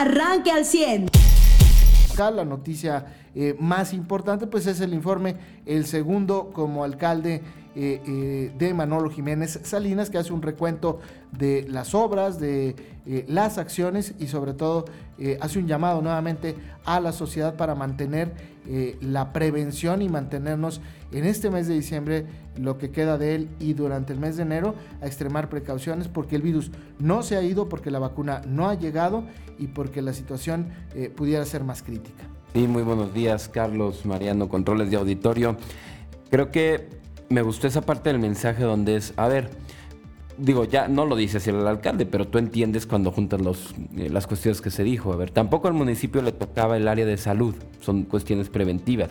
arranque 0.00 0.50
al 0.50 0.64
100. 0.64 1.06
La 2.16 2.44
noticia 2.44 3.06
eh, 3.34 3.54
más 3.60 3.92
importante 3.92 4.46
pues 4.46 4.66
es 4.66 4.80
el 4.80 4.94
informe, 4.94 5.36
el 5.66 5.84
segundo 5.84 6.50
como 6.54 6.82
alcalde 6.82 7.42
eh, 7.74 8.00
eh, 8.06 8.52
de 8.56 8.72
Manolo 8.72 9.10
Jiménez 9.10 9.60
Salinas, 9.64 10.08
que 10.08 10.16
hace 10.16 10.32
un 10.32 10.40
recuento 10.40 11.00
de 11.32 11.66
las 11.68 11.94
obras, 11.94 12.40
de 12.40 12.74
las 13.28 13.58
acciones 13.58 14.14
y 14.18 14.28
sobre 14.28 14.54
todo 14.54 14.86
hace 15.40 15.58
un 15.58 15.68
llamado 15.68 16.02
nuevamente 16.02 16.56
a 16.84 16.98
la 16.98 17.12
sociedad 17.12 17.54
para 17.54 17.74
mantener 17.74 18.55
la 19.00 19.32
prevención 19.32 20.02
y 20.02 20.08
mantenernos 20.08 20.80
en 21.12 21.24
este 21.24 21.50
mes 21.50 21.68
de 21.68 21.74
diciembre, 21.74 22.26
lo 22.56 22.78
que 22.78 22.90
queda 22.90 23.18
de 23.18 23.34
él 23.34 23.48
y 23.60 23.74
durante 23.74 24.12
el 24.12 24.18
mes 24.18 24.36
de 24.36 24.42
enero, 24.42 24.74
a 25.00 25.06
extremar 25.06 25.48
precauciones 25.48 26.08
porque 26.08 26.36
el 26.36 26.42
virus 26.42 26.70
no 26.98 27.22
se 27.22 27.36
ha 27.36 27.42
ido, 27.42 27.68
porque 27.68 27.90
la 27.90 27.98
vacuna 27.98 28.42
no 28.46 28.68
ha 28.68 28.74
llegado 28.74 29.24
y 29.58 29.68
porque 29.68 30.02
la 30.02 30.12
situación 30.12 30.68
pudiera 31.14 31.44
ser 31.44 31.64
más 31.64 31.82
crítica. 31.82 32.24
Sí, 32.52 32.66
muy 32.66 32.82
buenos 32.82 33.12
días, 33.12 33.48
Carlos, 33.48 34.06
Mariano, 34.06 34.48
controles 34.48 34.90
de 34.90 34.96
auditorio. 34.96 35.56
Creo 36.30 36.50
que 36.50 36.88
me 37.28 37.42
gustó 37.42 37.66
esa 37.66 37.82
parte 37.82 38.10
del 38.10 38.18
mensaje 38.18 38.62
donde 38.62 38.96
es, 38.96 39.12
a 39.16 39.28
ver, 39.28 39.50
digo, 40.38 40.64
ya 40.64 40.88
no 40.88 41.06
lo 41.06 41.16
dice 41.16 41.38
así 41.38 41.50
el 41.50 41.66
alcalde, 41.66 42.06
pero 42.06 42.26
tú 42.26 42.38
entiendes 42.38 42.86
cuando 42.86 43.10
juntas 43.10 43.40
los, 43.40 43.74
eh, 43.96 44.08
las 44.10 44.26
cuestiones 44.26 44.60
que 44.60 44.70
se 44.70 44.84
dijo. 44.84 45.12
A 45.12 45.16
ver, 45.16 45.30
tampoco 45.30 45.68
al 45.68 45.74
municipio 45.74 46.22
le 46.22 46.32
tocaba 46.32 46.76
el 46.76 46.88
área 46.88 47.06
de 47.06 47.16
salud, 47.16 47.54
son 47.80 48.04
cuestiones 48.04 48.48
preventivas. 48.48 49.10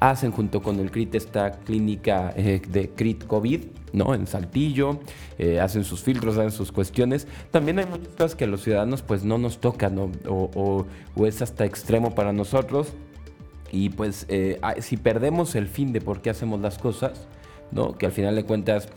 Hacen 0.00 0.32
junto 0.32 0.62
con 0.62 0.80
el 0.80 0.90
CRIT 0.90 1.14
esta 1.14 1.52
clínica 1.52 2.32
eh, 2.36 2.60
de 2.68 2.90
CRIT 2.90 3.26
COVID, 3.26 3.60
¿no? 3.92 4.14
En 4.14 4.26
Saltillo, 4.26 5.00
eh, 5.38 5.60
hacen 5.60 5.84
sus 5.84 6.02
filtros, 6.02 6.36
hacen 6.36 6.52
sus 6.52 6.72
cuestiones. 6.72 7.26
También 7.50 7.78
hay 7.78 7.86
muchas 7.86 8.08
cosas 8.08 8.34
que 8.34 8.44
a 8.44 8.48
los 8.48 8.62
ciudadanos 8.62 9.02
pues 9.02 9.24
no 9.24 9.38
nos 9.38 9.58
tocan, 9.58 9.98
O, 9.98 10.10
o, 10.28 10.86
o 11.14 11.26
es 11.26 11.42
hasta 11.42 11.64
extremo 11.64 12.14
para 12.14 12.32
nosotros. 12.32 12.92
Y 13.72 13.90
pues 13.90 14.26
si 14.80 14.96
perdemos 14.96 15.56
el 15.56 15.66
fin 15.66 15.92
de 15.92 16.00
por 16.00 16.22
qué 16.22 16.30
hacemos 16.30 16.60
las 16.60 16.78
cosas, 16.78 17.26
¿no? 17.72 17.98
Que 17.98 18.06
al 18.06 18.12
final 18.12 18.36
de 18.36 18.44
cuentas 18.44 18.88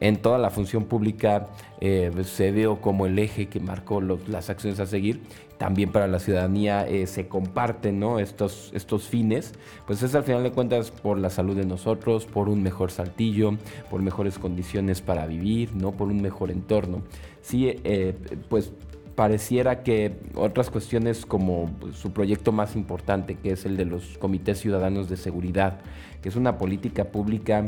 en 0.00 0.16
toda 0.16 0.38
la 0.38 0.50
función 0.50 0.84
pública 0.84 1.48
eh, 1.80 2.10
se 2.24 2.52
veo 2.52 2.80
como 2.80 3.06
el 3.06 3.18
eje 3.18 3.48
que 3.48 3.60
marcó 3.60 4.00
las 4.00 4.50
acciones 4.50 4.80
a 4.80 4.86
seguir. 4.86 5.20
También 5.58 5.90
para 5.90 6.06
la 6.06 6.20
ciudadanía 6.20 6.86
eh, 6.86 7.08
se 7.08 7.26
comparten 7.26 8.02
estos, 8.20 8.70
estos 8.74 9.08
fines. 9.08 9.54
Pues 9.86 10.02
es 10.02 10.14
al 10.14 10.22
final 10.22 10.44
de 10.44 10.52
cuentas 10.52 10.92
por 10.92 11.18
la 11.18 11.30
salud 11.30 11.56
de 11.56 11.66
nosotros, 11.66 12.26
por 12.26 12.48
un 12.48 12.62
mejor 12.62 12.92
saltillo, 12.92 13.56
por 13.90 14.00
mejores 14.00 14.38
condiciones 14.38 15.00
para 15.00 15.26
vivir, 15.26 15.74
¿no? 15.74 15.92
por 15.92 16.08
un 16.08 16.22
mejor 16.22 16.52
entorno. 16.52 17.02
Sí, 17.40 17.74
eh, 17.82 18.14
pues 18.48 18.72
pareciera 19.18 19.82
que 19.82 20.12
otras 20.36 20.70
cuestiones 20.70 21.26
como 21.26 21.72
su 21.92 22.12
proyecto 22.12 22.52
más 22.52 22.76
importante, 22.76 23.34
que 23.34 23.50
es 23.50 23.64
el 23.64 23.76
de 23.76 23.84
los 23.84 24.16
comités 24.16 24.60
ciudadanos 24.60 25.08
de 25.08 25.16
seguridad, 25.16 25.80
que 26.22 26.28
es 26.28 26.36
una 26.36 26.56
política 26.56 27.06
pública 27.06 27.64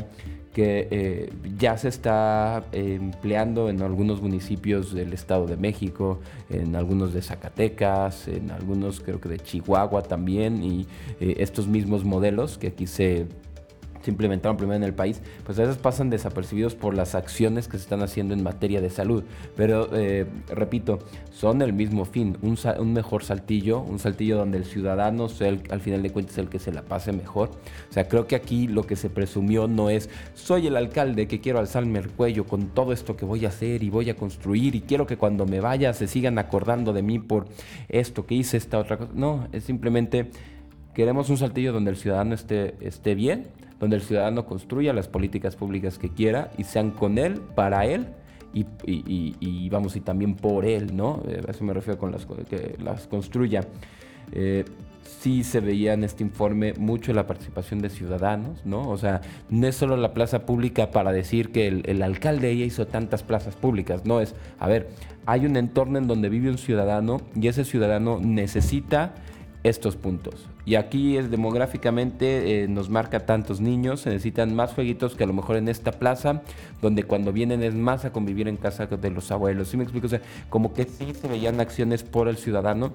que 0.53 0.87
eh, 0.89 1.33
ya 1.57 1.77
se 1.77 1.89
está 1.89 2.63
eh, 2.71 2.97
empleando 3.01 3.67
en 3.67 3.81
algunos 3.81 4.21
municipios 4.21 4.93
del 4.93 5.11
Estado 5.11 5.45
de 5.45 5.57
México, 5.57 6.21
en 6.49 6.73
algunos 6.77 7.13
de 7.13 7.21
Zacatecas, 7.21 8.29
en 8.29 8.49
algunos 8.49 9.01
creo 9.01 9.19
que 9.19 9.27
de 9.27 9.39
Chihuahua 9.39 10.03
también, 10.03 10.63
y 10.63 10.87
eh, 11.19 11.35
estos 11.39 11.67
mismos 11.67 12.05
modelos 12.05 12.57
que 12.57 12.67
aquí 12.67 12.87
se 12.87 13.27
se 14.01 14.11
implementaron 14.11 14.57
primero 14.57 14.77
en 14.77 14.83
el 14.83 14.93
país, 14.93 15.21
pues 15.45 15.57
a 15.59 15.63
veces 15.63 15.77
pasan 15.77 16.09
desapercibidos 16.09 16.75
por 16.75 16.93
las 16.93 17.15
acciones 17.15 17.67
que 17.67 17.77
se 17.77 17.83
están 17.83 18.01
haciendo 18.01 18.33
en 18.33 18.43
materia 18.43 18.81
de 18.81 18.89
salud. 18.89 19.23
Pero, 19.55 19.89
eh, 19.93 20.25
repito, 20.49 20.99
son 21.31 21.61
el 21.61 21.73
mismo 21.73 22.05
fin, 22.05 22.37
un, 22.41 22.93
mejor 22.93 23.23
saltillo, 23.23 23.79
un 23.79 23.99
saltillo 23.99 24.37
donde 24.37 24.57
el 24.57 24.65
ciudadano 24.65 25.29
sea 25.29 25.57
al 25.69 25.81
final 25.81 26.03
de 26.03 26.11
cuentas 26.11 26.37
el 26.37 26.49
que 26.49 26.59
se 26.59 26.71
la 26.71 26.83
pase 26.83 27.11
mejor. 27.11 27.49
O 27.89 27.93
sea, 27.93 28.07
creo 28.07 28.27
que 28.27 28.35
aquí 28.35 28.67
lo 28.67 28.83
que 28.83 28.95
se 28.95 29.09
presumió 29.09 29.67
no 29.67 29.89
es, 29.89 30.09
soy 30.33 30.67
el 30.67 30.75
alcalde 30.75 31.27
que 31.27 31.41
quiero 31.41 31.59
alzarme 31.59 31.99
el 31.99 32.09
cuello 32.09 32.45
con 32.45 32.67
todo 32.67 32.93
esto 32.93 33.15
que 33.15 33.25
voy 33.25 33.45
a 33.45 33.49
hacer 33.49 33.83
y 33.83 33.89
voy 33.89 34.09
a 34.09 34.15
construir 34.15 34.75
y 34.75 34.81
quiero 34.81 35.05
que 35.05 35.17
cuando 35.17 35.45
me 35.45 35.59
vaya 35.59 35.93
se 35.93 36.07
sigan 36.07 36.37
acordando 36.37 36.93
de 36.93 37.01
mí 37.01 37.19
por 37.19 37.45
esto 37.89 38.25
que 38.25 38.35
hice, 38.35 38.57
esta 38.57 38.77
otra 38.79 38.97
cosa. 38.97 39.11
No, 39.13 39.47
es 39.51 39.63
simplemente... 39.63 40.29
Queremos 40.93 41.29
un 41.29 41.37
saltillo 41.37 41.71
donde 41.71 41.89
el 41.89 41.95
ciudadano 41.95 42.35
esté, 42.35 42.75
esté 42.81 43.15
bien, 43.15 43.47
donde 43.81 43.97
el 43.97 44.03
ciudadano 44.03 44.45
construya 44.45 44.93
las 44.93 45.09
políticas 45.09 45.57
públicas 45.57 45.97
que 45.97 46.09
quiera 46.09 46.51
y 46.57 46.63
sean 46.63 46.91
con 46.91 47.17
él, 47.17 47.41
para 47.55 47.85
él 47.85 48.07
y, 48.53 49.69
vamos, 49.69 49.95
y 49.95 50.01
también 50.01 50.35
por 50.35 50.65
él, 50.65 50.95
¿no? 50.95 51.23
Eh, 51.27 51.41
a 51.45 51.51
eso 51.51 51.63
me 51.63 51.73
refiero 51.73 51.99
con 51.99 52.11
las 52.11 52.25
que 52.25 52.75
las 52.83 53.07
construya. 53.07 53.61
Eh, 54.33 54.65
sí 55.03 55.43
se 55.43 55.61
veía 55.61 55.93
en 55.93 56.03
este 56.03 56.23
informe 56.23 56.73
mucho 56.77 57.11
la 57.13 57.25
participación 57.25 57.79
de 57.79 57.89
ciudadanos, 57.89 58.65
¿no? 58.65 58.87
O 58.89 58.97
sea, 58.97 59.21
no 59.49 59.67
es 59.67 59.75
solo 59.75 59.97
la 59.97 60.13
plaza 60.13 60.45
pública 60.45 60.91
para 60.91 61.11
decir 61.11 61.51
que 61.51 61.67
el, 61.67 62.01
alcalde 62.03 62.51
ella 62.51 62.65
hizo 62.65 62.87
tantas 62.87 63.23
plazas 63.23 63.55
públicas, 63.55 64.05
no 64.05 64.21
es, 64.21 64.35
a 64.59 64.67
ver, 64.67 64.89
hay 65.25 65.45
un 65.45 65.57
entorno 65.57 65.97
en 65.97 66.07
donde 66.07 66.29
vive 66.29 66.49
un 66.49 66.57
ciudadano 66.57 67.21
y 67.35 67.47
ese 67.47 67.65
ciudadano 67.65 68.19
necesita 68.19 69.13
estos 69.63 69.95
puntos. 69.95 70.47
Y 70.65 70.75
aquí 70.75 71.17
es 71.17 71.29
demográficamente, 71.29 72.63
eh, 72.63 72.67
nos 72.67 72.89
marca 72.89 73.25
tantos 73.25 73.61
niños, 73.61 74.01
se 74.01 74.09
necesitan 74.09 74.55
más 74.55 74.73
jueguitos 74.73 75.15
que 75.15 75.23
a 75.23 75.27
lo 75.27 75.33
mejor 75.33 75.57
en 75.57 75.67
esta 75.67 75.91
plaza, 75.91 76.41
donde 76.81 77.03
cuando 77.03 77.31
vienen 77.31 77.63
es 77.63 77.75
más 77.75 78.05
a 78.05 78.11
convivir 78.11 78.47
en 78.47 78.57
casa 78.57 78.87
de 78.87 79.09
los 79.11 79.31
abuelos. 79.31 79.67
¿Sí 79.67 79.77
me 79.77 79.83
explico? 79.83 80.07
O 80.07 80.09
sea, 80.09 80.21
como 80.49 80.73
que 80.73 80.85
sí 80.85 81.13
se 81.13 81.27
veían 81.27 81.59
acciones 81.59 82.03
por 82.03 82.27
el 82.27 82.37
ciudadano. 82.37 82.93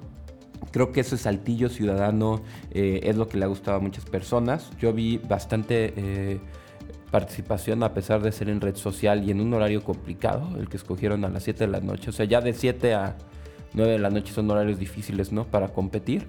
Creo 0.72 0.90
que 0.90 1.00
ese 1.00 1.16
saltillo 1.16 1.68
ciudadano 1.68 2.42
eh, 2.72 3.00
es 3.04 3.16
lo 3.16 3.28
que 3.28 3.38
le 3.38 3.44
ha 3.44 3.48
gustado 3.48 3.76
a 3.76 3.80
muchas 3.80 4.04
personas. 4.04 4.70
Yo 4.80 4.92
vi 4.92 5.18
bastante 5.18 5.92
eh, 5.96 6.40
participación 7.10 7.82
a 7.82 7.94
pesar 7.94 8.22
de 8.22 8.32
ser 8.32 8.48
en 8.48 8.60
red 8.60 8.74
social 8.74 9.22
y 9.24 9.30
en 9.30 9.40
un 9.40 9.54
horario 9.54 9.84
complicado, 9.84 10.56
el 10.58 10.68
que 10.68 10.76
escogieron 10.76 11.24
a 11.24 11.28
las 11.28 11.44
7 11.44 11.66
de 11.66 11.70
la 11.70 11.80
noche. 11.80 12.10
O 12.10 12.12
sea, 12.12 12.26
ya 12.26 12.40
de 12.40 12.52
7 12.52 12.94
a 12.94 13.16
9 13.74 13.92
de 13.92 13.98
la 13.98 14.10
noche 14.10 14.32
son 14.32 14.50
horarios 14.50 14.78
difíciles, 14.78 15.30
¿no? 15.32 15.44
Para 15.44 15.68
competir 15.68 16.26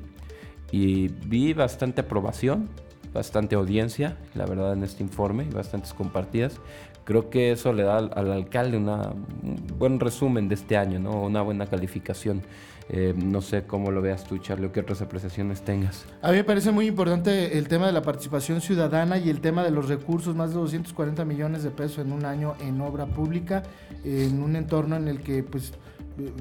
y 0.71 1.07
vi 1.07 1.53
bastante 1.53 2.01
aprobación, 2.01 2.69
bastante 3.13 3.55
audiencia, 3.55 4.17
la 4.35 4.45
verdad, 4.45 4.73
en 4.73 4.83
este 4.83 5.03
informe, 5.03 5.45
y 5.49 5.53
bastantes 5.53 5.93
compartidas. 5.93 6.59
Creo 7.03 7.29
que 7.29 7.51
eso 7.51 7.71
le 7.71 7.83
da 7.83 7.97
al, 7.97 8.31
alcalde 8.31 8.75
una, 8.75 9.11
un 9.43 9.65
buen 9.77 9.99
resumen 9.99 10.49
de 10.49 10.55
este 10.55 10.75
año, 10.75 10.99
¿no? 10.99 11.23
una 11.23 11.41
buena 11.41 11.65
calificación. 11.65 12.41
Eh, 12.89 13.13
no 13.17 13.41
sé 13.41 13.63
cómo 13.65 13.91
lo 13.91 14.01
veas 14.01 14.23
tú, 14.23 14.37
Charlie, 14.37 14.67
o 14.67 14.71
qué 14.71 14.79
otras 14.79 15.01
apreciaciones 15.01 15.61
tengas. 15.61 16.05
A 16.21 16.31
mí 16.31 16.37
me 16.37 16.43
parece 16.43 16.71
muy 16.71 16.87
importante 16.87 17.57
el 17.57 17.67
tema 17.67 17.85
de 17.87 17.91
la 17.91 18.01
participación 18.01 18.61
ciudadana 18.61 19.17
y 19.17 19.29
el 19.29 19.41
tema 19.41 19.63
de 19.63 19.71
los 19.71 19.89
recursos, 19.89 20.35
más 20.35 20.51
de 20.51 20.55
240 20.57 21.25
millones 21.25 21.63
de 21.63 21.71
pesos 21.71 21.99
en 22.05 22.13
un 22.13 22.25
año 22.25 22.55
en 22.61 22.79
obra 22.79 23.05
pública, 23.05 23.63
en 24.05 24.41
un 24.41 24.55
entorno 24.55 24.95
en 24.95 25.07
el 25.09 25.21
que 25.21 25.43
pues 25.43 25.73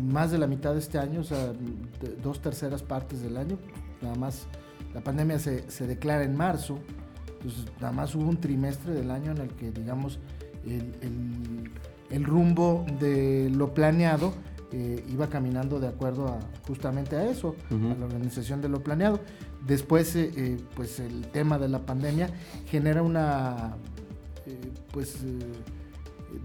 más 0.03 0.31
de 0.31 0.39
la 0.39 0.47
mitad 0.47 0.73
de 0.73 0.79
este 0.79 0.99
año, 0.99 1.21
o 1.21 1.25
sea, 1.25 1.53
dos 2.23 2.41
terceras 2.41 2.83
partes 2.83 3.23
del 3.23 3.37
año, 3.37 3.59
nada 4.03 4.15
más 4.17 4.47
la 4.95 5.03
pandemia 5.03 5.39
se, 5.39 5.71
se, 5.71 5.87
declara 5.87 6.25
en 6.25 6.37
marzo, 6.37 6.79
entonces 7.35 7.67
nada 7.81 7.93
más 7.93 8.15
hubo 8.15 8.29
un 8.29 8.39
trimestre 8.41 8.95
del 8.95 9.11
año 9.11 9.33
en 9.33 9.39
el 9.39 9.51
que, 9.51 9.71
digamos, 9.71 10.19
el, 10.65 11.71
el, 12.11 12.25
rumbo 12.25 12.85
de 12.99 13.51
lo 13.51 13.75
planeado 13.75 14.33
eh, 14.73 15.05
iba 15.13 15.29
caminando 15.29 15.79
de 15.79 15.89
acuerdo 15.89 16.29
a, 16.29 16.39
justamente 16.67 17.15
a 17.17 17.29
eso, 17.29 17.55
a 17.71 17.75
la 17.75 18.07
organización 18.07 18.61
de 18.63 18.69
lo 18.69 18.83
planeado. 18.83 19.21
Después, 19.67 20.17
eh, 20.17 20.33
eh, 20.37 20.57
pues 20.75 20.99
el 20.99 21.27
tema 21.29 21.59
de 21.59 21.69
la 21.69 21.85
pandemia 21.85 22.31
genera 22.67 23.03
una, 23.03 23.77
pues, 24.93 25.19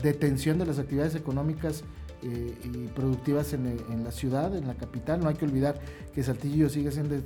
detención 0.01 0.59
de 0.59 0.65
las 0.65 0.77
actividades 0.77 1.15
económicas 1.15 1.83
eh, 2.23 2.55
y 2.63 2.87
productivas 2.89 3.53
en, 3.53 4.03
la 4.03 4.11
ciudad, 4.11 4.55
en 4.55 4.67
la 4.67 4.75
capital. 4.75 5.21
No 5.21 5.29
hay 5.29 5.35
que 5.35 5.45
olvidar 5.45 5.79
que 6.13 6.23
Saltillo 6.23 6.69
sigue 6.69 6.91
siendo 6.91 7.15
el, 7.15 7.23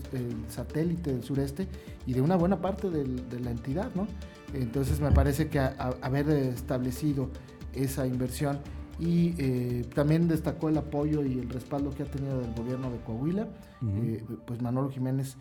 satélite 0.50 1.12
del 1.12 1.24
sureste 1.24 1.68
y 2.06 2.14
de 2.14 2.22
una 2.22 2.36
buena 2.36 2.62
parte 2.62 2.90
de 2.90 3.40
la 3.40 3.52
entidad, 3.52 3.94
¿no? 3.94 4.08
Entonces 4.54 5.02
me 5.02 5.12
parece 5.12 5.50
que 5.50 5.60
haber 5.60 6.30
establecido 6.30 7.30
esa 7.74 8.08
inversión 8.08 8.60
y 9.00 9.36
eh, 9.38 9.86
también 9.94 10.30
destacó 10.30 10.70
el 10.70 10.78
apoyo 10.78 11.26
y 11.26 11.40
el 11.40 11.50
respaldo 11.50 11.90
que 11.90 12.04
ha 12.04 12.06
tenido 12.06 12.40
del 12.40 12.54
gobierno 12.54 12.90
de 12.90 12.98
Coahuila, 13.00 13.48
eh, 13.84 14.24
pues 14.48 14.62
Manolo 14.62 14.90
Jiménez 14.90 15.36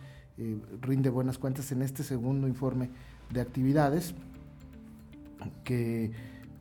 rinde 0.81 1.09
buenas 1.09 1.37
cuentas 1.37 1.71
en 1.71 1.81
este 1.81 2.03
segundo 2.03 2.45
informe 2.49 2.89
de 3.31 3.39
actividades 3.39 4.13
que 5.63 6.11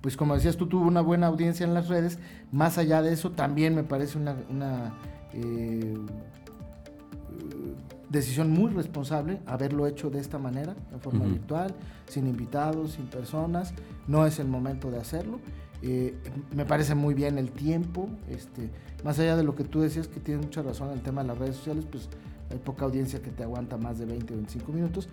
pues 0.04 0.18
como 0.18 0.34
decías 0.34 0.58
tú, 0.58 0.66
tuvo 0.66 0.86
una 0.86 1.00
buena 1.00 1.28
audiencia 1.28 1.64
en 1.64 1.72
las 1.72 1.88
redes. 1.88 2.18
Más 2.52 2.76
allá 2.76 3.00
de 3.00 3.14
eso, 3.14 3.30
también 3.30 3.74
me 3.74 3.84
parece 3.84 4.18
una, 4.18 4.92
eh, 5.32 5.96
decisión 8.10 8.50
muy 8.50 8.70
responsable 8.70 9.40
haberlo 9.46 9.86
hecho 9.86 10.10
de 10.10 10.20
esta 10.20 10.36
manera, 10.36 10.74
de 10.92 10.98
forma 10.98 11.24
virtual, 11.24 11.74
sin 12.06 12.26
invitados, 12.26 12.92
sin 12.92 13.06
personas. 13.06 13.72
No 14.06 14.26
es 14.26 14.38
el 14.40 14.46
momento 14.46 14.90
de 14.90 14.98
hacerlo. 14.98 15.40
Eh, 15.80 16.14
me 16.54 16.66
parece 16.66 16.94
muy 16.94 17.14
bien 17.14 17.38
el 17.38 17.50
tiempo, 17.50 18.10
este, 18.28 18.68
más 19.04 19.18
allá 19.18 19.38
de 19.38 19.42
lo 19.42 19.54
que 19.54 19.64
tú 19.64 19.80
decías, 19.80 20.06
que 20.06 20.20
tienes 20.20 20.44
mucha 20.44 20.60
razón 20.60 20.88
en 20.90 20.98
el 20.98 21.02
tema 21.02 21.22
de 21.22 21.28
las 21.28 21.38
redes 21.38 21.56
sociales, 21.56 21.86
pues 21.90 22.10
hay 22.50 22.58
poca 22.58 22.84
audiencia 22.84 23.22
que 23.22 23.30
te 23.30 23.42
aguanta 23.42 23.78
más 23.78 23.98
de 23.98 24.04
20 24.04 24.34
o 24.34 24.36
25 24.36 24.70
minutos, 24.70 25.08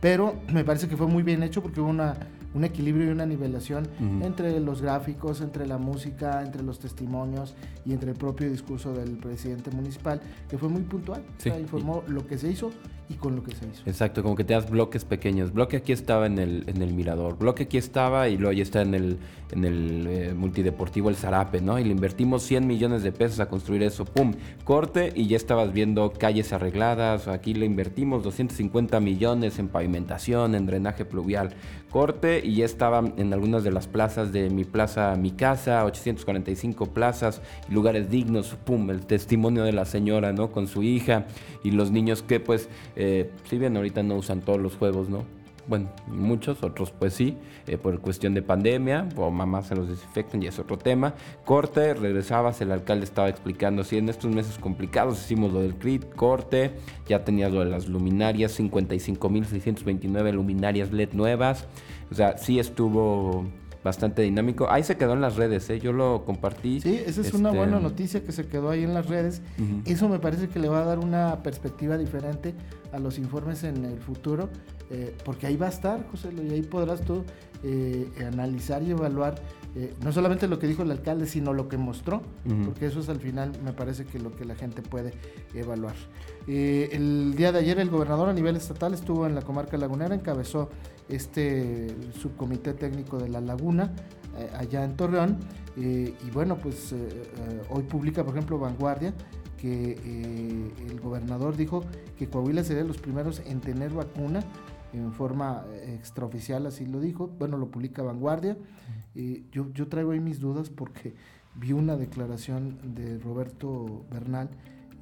pero 0.00 0.34
me 0.52 0.64
parece 0.64 0.88
que 0.88 0.96
fue 0.96 1.06
muy 1.06 1.22
bien 1.22 1.42
hecho 1.42 1.62
porque 1.62 1.80
hubo 1.80 1.88
una, 1.88 2.16
un 2.54 2.64
equilibrio 2.64 3.06
y 3.06 3.08
una 3.10 3.26
nivelación 3.26 3.86
entre 4.22 4.58
los 4.60 4.82
gráficos, 4.82 5.40
entre 5.40 5.66
la 5.66 5.78
música, 5.78 6.42
entre 6.42 6.62
los 6.62 6.78
testimonios 6.78 7.54
y 7.84 7.92
entre 7.92 8.10
el 8.10 8.16
propio 8.16 8.50
discurso 8.50 8.92
del 8.92 9.16
presidente 9.18 9.70
municipal, 9.70 10.20
que 10.48 10.58
fue 10.58 10.68
muy 10.68 10.82
puntual. 10.82 11.22
Sí. 11.38 11.50
informó 11.50 12.02
lo 12.06 12.26
que 12.26 12.38
se 12.38 12.50
hizo 12.50 12.70
y 13.08 13.14
con 13.14 13.36
lo 13.36 13.42
que 13.42 13.52
se 13.52 13.66
hizo. 13.66 13.82
Exacto, 13.86 14.22
como 14.22 14.34
que 14.34 14.44
te 14.44 14.54
das 14.54 14.68
bloques 14.68 15.04
pequeños. 15.04 15.52
Bloque 15.52 15.76
aquí 15.76 15.92
estaba 15.92 16.26
en 16.26 16.38
el, 16.38 16.64
en 16.66 16.82
el 16.82 16.92
Mirador, 16.92 17.38
bloque 17.38 17.64
aquí 17.64 17.78
estaba 17.78 18.28
y 18.28 18.36
luego 18.36 18.52
ya 18.52 18.62
está 18.62 18.82
en 18.82 18.94
el, 18.94 19.18
en 19.52 19.64
el 19.64 20.06
eh, 20.08 20.34
multideportivo 20.34 21.08
El 21.08 21.16
Zarape, 21.16 21.60
¿no? 21.60 21.78
Y 21.78 21.84
le 21.84 21.90
invertimos 21.90 22.42
100 22.42 22.66
millones 22.66 23.02
de 23.02 23.12
pesos 23.12 23.40
a 23.40 23.48
construir 23.48 23.82
eso, 23.82 24.04
¡pum! 24.04 24.34
Corte 24.64 25.12
y 25.14 25.26
ya 25.28 25.36
estabas 25.36 25.72
viendo 25.72 26.12
calles 26.12 26.52
arregladas, 26.52 27.28
aquí 27.28 27.54
le 27.54 27.66
invertimos 27.66 28.22
250 28.22 28.98
millones 29.00 29.58
en 29.58 29.68
pavimentación, 29.68 30.54
en 30.54 30.66
drenaje 30.66 31.04
pluvial. 31.04 31.54
Corte 31.90 32.42
y 32.44 32.56
ya 32.56 32.64
estaban 32.64 33.14
en 33.16 33.32
algunas 33.32 33.64
de 33.64 33.70
las 33.70 33.86
plazas 33.86 34.32
de 34.32 34.50
mi 34.50 34.64
plaza, 34.64 35.14
mi 35.16 35.30
casa, 35.30 35.84
845 35.84 36.86
plazas 36.86 37.40
lugares 37.68 38.10
dignos, 38.10 38.56
¡pum! 38.64 38.90
El 38.90 39.06
testimonio 39.06 39.64
de 39.64 39.72
la 39.72 39.84
señora, 39.84 40.32
¿no? 40.32 40.50
Con 40.50 40.66
su 40.66 40.82
hija 40.82 41.26
y 41.62 41.70
los 41.70 41.90
niños 41.90 42.22
que 42.22 42.40
pues 42.40 42.68
eh, 42.96 43.30
si 43.48 43.58
bien 43.58 43.76
ahorita 43.76 44.02
no 44.02 44.16
usan 44.16 44.40
todos 44.40 44.60
los 44.60 44.76
juegos, 44.76 45.08
¿no? 45.08 45.24
Bueno, 45.68 45.90
muchos, 46.06 46.62
otros 46.62 46.92
pues 46.92 47.14
sí, 47.14 47.36
eh, 47.66 47.76
por 47.76 48.00
cuestión 48.00 48.34
de 48.34 48.42
pandemia, 48.42 49.08
o 49.16 49.30
mamás 49.30 49.66
se 49.66 49.74
los 49.74 49.88
desinfectan, 49.88 50.40
y 50.42 50.46
es 50.46 50.58
otro 50.60 50.78
tema. 50.78 51.14
Corte, 51.44 51.92
regresabas, 51.94 52.60
el 52.60 52.70
alcalde 52.70 53.04
estaba 53.04 53.28
explicando, 53.28 53.82
si 53.82 53.98
en 53.98 54.08
estos 54.08 54.30
meses 54.32 54.58
complicados 54.58 55.18
hicimos 55.18 55.52
lo 55.52 55.60
del 55.60 55.74
CRIT, 55.74 56.14
corte, 56.14 56.70
ya 57.08 57.24
tenías 57.24 57.52
lo 57.52 57.60
de 57.60 57.70
las 57.70 57.88
luminarias, 57.88 58.58
55.629 58.60 60.32
luminarias 60.32 60.92
LED 60.92 61.14
nuevas, 61.14 61.66
o 62.12 62.14
sea, 62.14 62.38
sí 62.38 62.60
estuvo 62.60 63.46
bastante 63.86 64.22
dinámico. 64.22 64.68
Ahí 64.68 64.82
se 64.82 64.96
quedó 64.96 65.14
en 65.14 65.20
las 65.20 65.36
redes, 65.36 65.70
¿eh? 65.70 65.78
yo 65.80 65.92
lo 65.92 66.24
compartí. 66.24 66.80
Sí, 66.80 67.00
esa 67.06 67.20
es 67.22 67.32
una 67.32 67.48
Este, 67.50 67.58
buena 67.58 67.78
noticia 67.80 68.22
que 68.22 68.32
se 68.32 68.46
quedó 68.46 68.68
ahí 68.70 68.82
en 68.82 68.92
las 68.92 69.06
redes. 69.06 69.40
Eso 69.86 70.08
me 70.08 70.18
parece 70.18 70.48
que 70.48 70.58
le 70.58 70.68
va 70.68 70.80
a 70.80 70.84
dar 70.84 70.98
una 70.98 71.42
perspectiva 71.42 71.96
diferente 71.96 72.54
a 72.92 72.98
los 72.98 73.18
informes 73.18 73.62
en 73.64 73.84
el 73.84 73.98
futuro, 73.98 74.50
eh, 74.90 75.14
porque 75.24 75.46
ahí 75.46 75.56
va 75.56 75.66
a 75.66 75.70
estar, 75.70 76.04
José, 76.10 76.28
y 76.36 76.52
ahí 76.52 76.62
podrás 76.62 77.00
tú 77.02 77.24
eh, 77.62 78.08
analizar 78.26 78.82
y 78.82 78.90
evaluar 78.90 79.36
eh, 79.78 79.94
no 80.02 80.10
solamente 80.10 80.48
lo 80.48 80.58
que 80.58 80.66
dijo 80.66 80.82
el 80.82 80.90
alcalde, 80.90 81.26
sino 81.26 81.52
lo 81.52 81.68
que 81.68 81.76
mostró, 81.76 82.22
porque 82.64 82.86
eso 82.86 83.00
es 83.00 83.10
al 83.10 83.20
final, 83.20 83.52
me 83.62 83.74
parece 83.74 84.06
que 84.06 84.18
lo 84.18 84.34
que 84.34 84.46
la 84.46 84.54
gente 84.54 84.80
puede 84.80 85.12
evaluar. 85.52 85.94
Eh, 86.46 86.88
el 86.92 87.34
día 87.36 87.52
de 87.52 87.58
ayer 87.58 87.78
el 87.78 87.90
gobernador 87.90 88.30
a 88.30 88.32
nivel 88.32 88.56
estatal 88.56 88.94
estuvo 88.94 89.26
en 89.26 89.34
la 89.34 89.42
comarca 89.42 89.76
lagunera, 89.76 90.14
encabezó 90.14 90.70
este 91.10 91.94
subcomité 92.18 92.72
técnico 92.72 93.18
de 93.18 93.28
la 93.28 93.42
laguna 93.42 93.92
eh, 94.38 94.48
allá 94.56 94.82
en 94.82 94.96
Torreón, 94.96 95.36
y 95.76 96.30
bueno, 96.32 96.56
pues 96.56 96.94
hoy 97.68 97.82
publica, 97.82 98.24
por 98.24 98.34
ejemplo, 98.34 98.58
Vanguardia, 98.58 99.12
que 99.58 99.92
el 100.88 100.98
gobernador 101.00 101.54
dijo 101.54 101.84
que 102.16 102.28
Coahuila 102.30 102.64
sería 102.64 102.80
de 102.80 102.88
los 102.88 102.96
primeros 102.96 103.42
en 103.44 103.60
tener 103.60 103.92
vacuna 103.92 104.40
en 104.94 105.12
forma 105.12 105.66
extraoficial, 105.86 106.64
así 106.64 106.86
lo 106.86 106.98
dijo. 106.98 107.28
Bueno, 107.38 107.58
lo 107.58 107.66
publica 107.70 108.02
Vanguardia. 108.02 108.56
Eh, 109.16 109.42
yo, 109.50 109.72
yo 109.72 109.88
traigo 109.88 110.10
ahí 110.12 110.20
mis 110.20 110.38
dudas 110.40 110.68
porque 110.70 111.14
vi 111.54 111.72
una 111.72 111.96
declaración 111.96 112.76
de 112.94 113.18
Roberto 113.18 114.04
Bernal. 114.10 114.48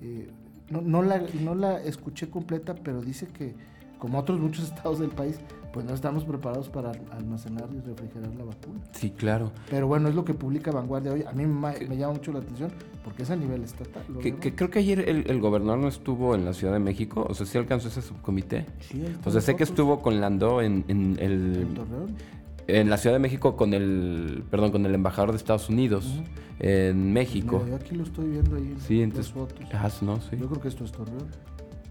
eh, 0.00 0.28
no, 0.70 0.80
no, 0.80 1.02
la, 1.02 1.22
no 1.42 1.54
la 1.54 1.82
escuché 1.82 2.30
completa, 2.30 2.74
pero 2.74 3.02
dice 3.02 3.26
que, 3.26 3.54
como 3.98 4.18
otros 4.18 4.40
muchos 4.40 4.64
estados 4.72 4.98
del 4.98 5.10
país, 5.10 5.38
pues 5.74 5.84
no 5.84 5.92
estamos 5.92 6.24
preparados 6.24 6.68
para 6.68 6.92
almacenar 7.10 7.68
y 7.74 7.80
refrigerar 7.80 8.32
la 8.36 8.44
vacuna. 8.44 8.80
Sí, 8.92 9.10
claro. 9.10 9.50
Pero 9.68 9.88
bueno, 9.88 10.08
es 10.08 10.14
lo 10.14 10.24
que 10.24 10.32
publica 10.32 10.70
Vanguardia 10.70 11.12
hoy. 11.12 11.24
A 11.24 11.32
mí 11.32 11.44
me, 11.44 11.72
me 11.88 11.96
llama 11.96 12.14
mucho 12.14 12.32
la 12.32 12.38
atención 12.38 12.70
porque 13.02 13.24
es 13.24 13.30
a 13.30 13.36
nivel 13.36 13.64
estatal. 13.64 14.04
Que, 14.22 14.36
que 14.36 14.54
creo 14.54 14.70
que 14.70 14.78
ayer 14.78 15.00
el, 15.08 15.28
el 15.28 15.40
gobernador 15.40 15.80
no 15.80 15.88
estuvo 15.88 16.34
en 16.36 16.44
la 16.44 16.54
Ciudad 16.54 16.72
de 16.72 16.78
México, 16.78 17.26
o 17.28 17.34
sea, 17.34 17.44
sí 17.44 17.58
alcanzó 17.58 17.88
ese 17.88 18.02
subcomité. 18.02 18.64
Sí, 18.80 19.04
O 19.24 19.30
sea, 19.32 19.40
sé 19.40 19.56
que 19.56 19.64
estuvo 19.64 20.00
con 20.00 20.20
Landó 20.20 20.62
en, 20.62 20.84
en 20.88 21.16
el, 21.18 21.56
en 21.56 21.74
Torreón. 21.74 22.14
En 22.66 22.90
la 22.90 22.96
Ciudad 22.96 23.14
de 23.14 23.20
México 23.20 23.56
con 23.56 23.74
el, 23.74 24.42
perdón, 24.50 24.70
con 24.72 24.86
el 24.86 24.94
embajador 24.94 25.30
de 25.32 25.36
Estados 25.36 25.68
Unidos 25.68 26.06
Ujú. 26.06 26.24
en 26.60 27.12
México. 27.12 27.60
Mira, 27.64 27.76
yo 27.78 27.84
aquí 27.84 27.94
lo 27.94 28.04
estoy 28.04 28.26
viendo 28.28 28.56
ahí 28.56 28.72
en 28.72 28.80
Sí, 28.80 29.02
entonces- 29.02 29.32
fotos. 29.32 29.58
Ah, 29.72 29.90
no, 30.02 30.20
sí. 30.20 30.36
Yo 30.40 30.48
creo 30.48 30.60
que 30.62 30.68
esto 30.68 30.84
es 30.84 30.92
Torreón. 30.92 31.26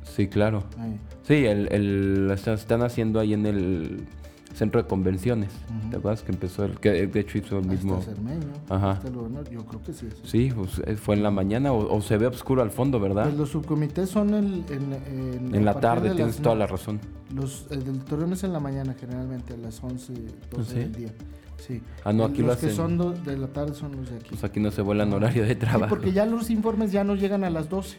Sí, 0.03 0.27
claro. 0.27 0.63
Ahí. 0.79 0.99
Sí, 1.23 1.45
el, 1.45 1.71
el- 1.71 2.31
están 2.31 2.81
haciendo 2.81 3.19
ahí 3.19 3.33
en 3.33 3.45
el 3.45 4.05
centro 4.53 4.81
de 4.81 4.87
convenciones. 4.87 5.49
Ujú. 5.81 5.89
¿Te 5.89 5.97
acuerdas 5.97 6.21
que 6.23 6.31
empezó 6.31 6.63
el 6.65 6.79
que 6.79 7.07
de 7.07 7.19
hecho 7.19 7.37
hizo 7.37 7.57
el 7.59 7.65
mismo? 7.67 7.97
está 7.99 8.13
Cermeño, 8.13 8.47
Ajá. 8.69 8.93
está 8.93 9.07
el 9.07 9.13
gobernador. 9.15 9.49
Yo 9.49 9.65
creo 9.65 9.81
que 9.83 9.93
sí 9.93 10.07
es. 10.07 10.29
Sí, 10.29 10.51
pues, 10.55 10.81
eh, 10.85 10.95
fue 10.95 11.15
en 11.15 11.23
la 11.23 11.31
mañana 11.31 11.71
o, 11.73 11.95
o 11.95 12.01
se 12.01 12.17
ve 12.17 12.27
oscuro 12.27 12.61
al 12.61 12.71
fondo, 12.71 12.99
¿verdad? 12.99 13.23
Pues 13.23 13.35
los 13.37 13.49
subcomités 13.49 14.09
son 14.09 14.33
el, 14.33 14.63
en, 14.69 14.93
en, 14.93 15.55
en 15.55 15.65
la 15.65 15.79
tarde, 15.79 16.09
de 16.09 16.15
tienes 16.15 16.35
las 16.35 16.43
toda 16.43 16.55
la 16.55 16.67
razón. 16.67 16.99
Los, 17.33 17.65
el 17.71 17.83
del 17.83 17.99
Torreón 18.03 18.33
es 18.33 18.43
en 18.43 18.53
la 18.53 18.59
mañana, 18.59 18.95
generalmente, 18.99 19.53
a 19.53 19.57
las 19.57 19.83
11, 19.83 20.13
12 20.51 20.71
¿Sí? 20.71 20.79
del 20.79 20.91
día. 20.93 21.09
Sí. 21.57 21.81
Ah, 22.03 22.11
no, 22.13 22.25
aquí 22.25 22.39
los 22.41 22.47
lo 22.55 22.59
que 22.59 22.65
hacen. 22.67 22.75
son 22.75 22.97
do- 22.97 23.13
de 23.13 23.37
la 23.37 23.47
tarde 23.47 23.73
son 23.73 23.95
los 23.95 24.09
de 24.09 24.17
aquí. 24.17 24.27
Pues 24.31 24.43
aquí 24.43 24.59
no 24.59 24.69
se 24.69 24.81
vuelan 24.81 25.13
horario 25.13 25.43
de 25.43 25.49
Sí, 25.49 25.55
trabajo. 25.55 25.87
porque 25.89 26.11
ya 26.11 26.25
los 26.25 26.49
informes 26.49 26.91
ya 26.91 27.03
no 27.03 27.15
llegan 27.15 27.43
a 27.45 27.49
las 27.49 27.69
12. 27.69 27.97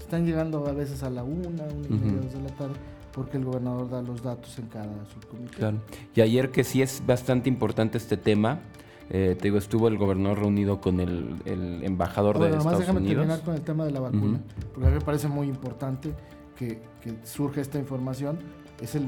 Están 0.00 0.26
llegando 0.26 0.66
a 0.66 0.72
veces 0.72 1.02
a 1.02 1.10
la 1.10 1.22
1, 1.24 1.48
1 1.48 1.62
y 1.88 1.92
media, 1.92 2.12
Ujú. 2.12 2.22
2 2.24 2.32
de 2.34 2.40
la 2.42 2.54
tarde, 2.56 2.74
porque 3.14 3.36
el 3.36 3.44
gobernador 3.44 3.88
da 3.88 4.02
los 4.02 4.22
datos 4.22 4.58
en 4.58 4.66
cada 4.66 5.04
subcomité. 5.06 5.56
Claro. 5.56 5.78
Y 6.14 6.20
ayer 6.20 6.50
que 6.50 6.64
sí 6.64 6.82
es 6.82 7.02
bastante 7.06 7.48
importante 7.48 7.96
este 7.96 8.16
tema, 8.16 8.60
eh, 9.08 9.36
te 9.38 9.44
digo, 9.44 9.58
estuvo 9.58 9.86
el 9.88 9.96
gobernador 9.98 10.40
reunido 10.40 10.80
con 10.80 10.98
el, 10.98 11.36
el 11.44 11.84
embajador 11.84 12.38
Bueno, 12.38 12.52
de 12.52 12.58
nomás 12.58 12.72
Estados 12.74 12.80
déjame 12.80 13.00
Unidos. 13.00 13.22
terminar 13.22 13.44
con 13.44 13.54
el 13.54 13.60
tema 13.60 13.84
de 13.84 13.90
la 13.92 14.00
vacuna, 14.00 14.40
porque 14.72 14.86
a 14.86 14.90
mí 14.90 14.96
me 14.98 15.04
parece 15.04 15.28
muy 15.28 15.46
importante 15.46 16.12
que, 16.56 16.80
que 17.00 17.14
surja 17.24 17.60
esta 17.60 17.78
información. 17.78 18.38
Es, 18.80 18.96
el, 18.96 19.06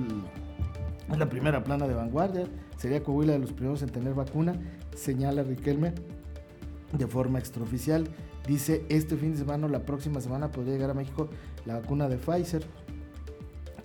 es 1.11 1.19
la 1.19 1.29
primera 1.29 1.65
plana 1.65 1.89
de 1.89 1.95
vanguardia, 1.95 2.45
sería 2.77 3.03
Coahuila 3.03 3.33
de 3.33 3.41
los 3.41 3.53
primeros 3.53 3.83
en 3.83 3.89
tener 3.89 4.15
vacuna, 4.15 4.55
señala 4.95 5.43
Riquelme 5.43 5.93
de 6.93 7.07
forma 7.09 7.39
extraoficial. 7.41 8.07
Dice, 8.47 8.85
este 8.89 9.17
fin 9.17 9.33
de 9.33 9.39
semana 9.39 9.67
o 9.67 9.69
la 9.69 9.81
próxima 9.81 10.21
semana 10.21 10.53
podría 10.53 10.75
llegar 10.75 10.91
a 10.91 10.95
México 10.95 11.29
la 11.65 11.81
vacuna 11.81 12.09
de 12.09 12.17
Pfizer. 12.17 12.63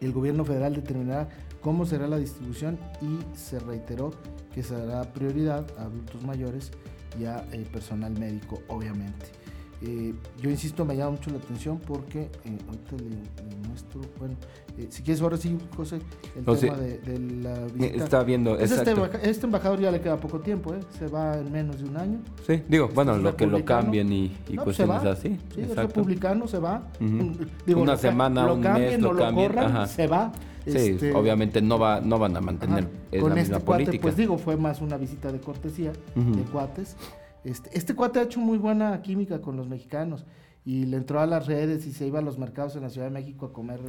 El 0.01 0.11
gobierno 0.11 0.43
federal 0.43 0.73
determinará 0.73 1.29
cómo 1.61 1.85
será 1.85 2.07
la 2.07 2.17
distribución 2.17 2.79
y 3.01 3.37
se 3.37 3.59
reiteró 3.59 4.11
que 4.53 4.63
se 4.63 4.75
dará 4.75 5.13
prioridad 5.13 5.65
a 5.77 5.83
adultos 5.83 6.23
mayores 6.23 6.71
y 7.19 7.25
a 7.25 7.45
eh, 7.51 7.65
personal 7.71 8.11
médico, 8.17 8.61
obviamente. 8.67 9.40
Eh, 9.83 10.13
yo 10.39 10.49
insisto, 10.51 10.85
me 10.85 10.95
llama 10.95 11.11
mucho 11.11 11.31
la 11.31 11.37
atención 11.37 11.79
porque 11.79 12.29
eh, 12.45 12.57
ahorita 12.67 12.95
le, 12.97 13.49
le 13.49 13.67
muestro, 13.67 13.99
bueno, 14.19 14.35
eh, 14.77 14.85
si 14.91 15.01
quieres 15.01 15.21
ahora 15.23 15.37
sí, 15.37 15.57
José, 15.75 15.99
el 16.37 16.45
No, 16.45 16.53
sí. 16.55 16.67
tema 16.67 16.77
de, 16.77 16.97
de 16.99 17.19
la 17.41 17.59
visita. 17.65 18.03
Está 18.03 18.23
viendo, 18.23 18.55
Pues 18.57 18.71
este, 18.71 18.91
exacto. 18.91 19.17
este 19.23 19.45
embajador 19.47 19.79
ya 19.79 19.89
le 19.89 19.99
queda 19.99 20.17
poco 20.17 20.39
tiempo, 20.39 20.75
¿eh? 20.75 20.79
se 20.99 21.07
va 21.07 21.35
en 21.35 21.51
menos 21.51 21.79
de 21.81 21.89
un 21.89 21.97
año. 21.97 22.19
Sí, 22.45 22.61
digo, 22.67 22.89
bueno, 22.93 23.15
es 23.15 23.23
lo 23.23 23.35
que 23.35 23.47
lo 23.47 23.65
cambien 23.65 24.13
y, 24.13 24.25
y 24.49 24.53
No, 24.53 24.63
pues 24.65 24.77
cuestiones 24.77 25.03
así. 25.05 25.39
Sí, 25.55 25.61
es 25.61 25.75
republicano, 25.75 26.47
se 26.47 26.59
va. 26.59 26.83
Digo, 27.65 27.81
Una 27.81 27.93
lo 27.93 27.97
semana, 27.97 28.45
lo 28.45 28.55
un 28.55 28.61
cambien 28.61 28.89
mes, 28.91 29.01
lo 29.01 29.15
cambien, 29.15 29.47
corran, 29.51 29.65
ajá. 29.77 29.87
se 29.87 30.05
va. 30.05 30.31
Sí, 30.63 30.77
Este, 30.77 31.11
obviamente 31.15 31.59
no 31.59 31.79
va, 31.79 32.01
no 32.01 32.19
van 32.19 32.37
a 32.37 32.41
mantener 32.41 32.83
ajá. 32.83 32.89
es 33.11 33.19
Con 33.21 33.31
la 33.33 33.41
este 33.41 33.49
misma 33.53 33.65
cuate, 33.65 33.83
política. 33.85 34.01
pues 34.03 34.15
digo, 34.15 34.37
fue 34.37 34.57
más 34.57 34.79
una 34.79 34.95
visita 34.97 35.31
de 35.31 35.39
cortesía 35.39 35.91
de 36.13 36.43
cuates. 36.51 36.95
Este, 37.43 37.69
este 37.77 37.95
cuate 37.95 38.19
ha 38.19 38.23
hecho 38.23 38.39
muy 38.39 38.57
buena 38.57 39.01
química 39.01 39.41
con 39.41 39.57
los 39.57 39.67
mexicanos 39.67 40.25
y 40.63 40.85
le 40.85 40.97
entró 40.97 41.19
a 41.19 41.25
las 41.25 41.47
redes 41.47 41.87
y 41.87 41.91
se 41.91 42.05
iba 42.05 42.19
a 42.19 42.21
los 42.21 42.37
mercados 42.37 42.75
en 42.75 42.83
la 42.83 42.89
Ciudad 42.91 43.07
de 43.07 43.13
México 43.13 43.47
a 43.47 43.53
comer 43.53 43.79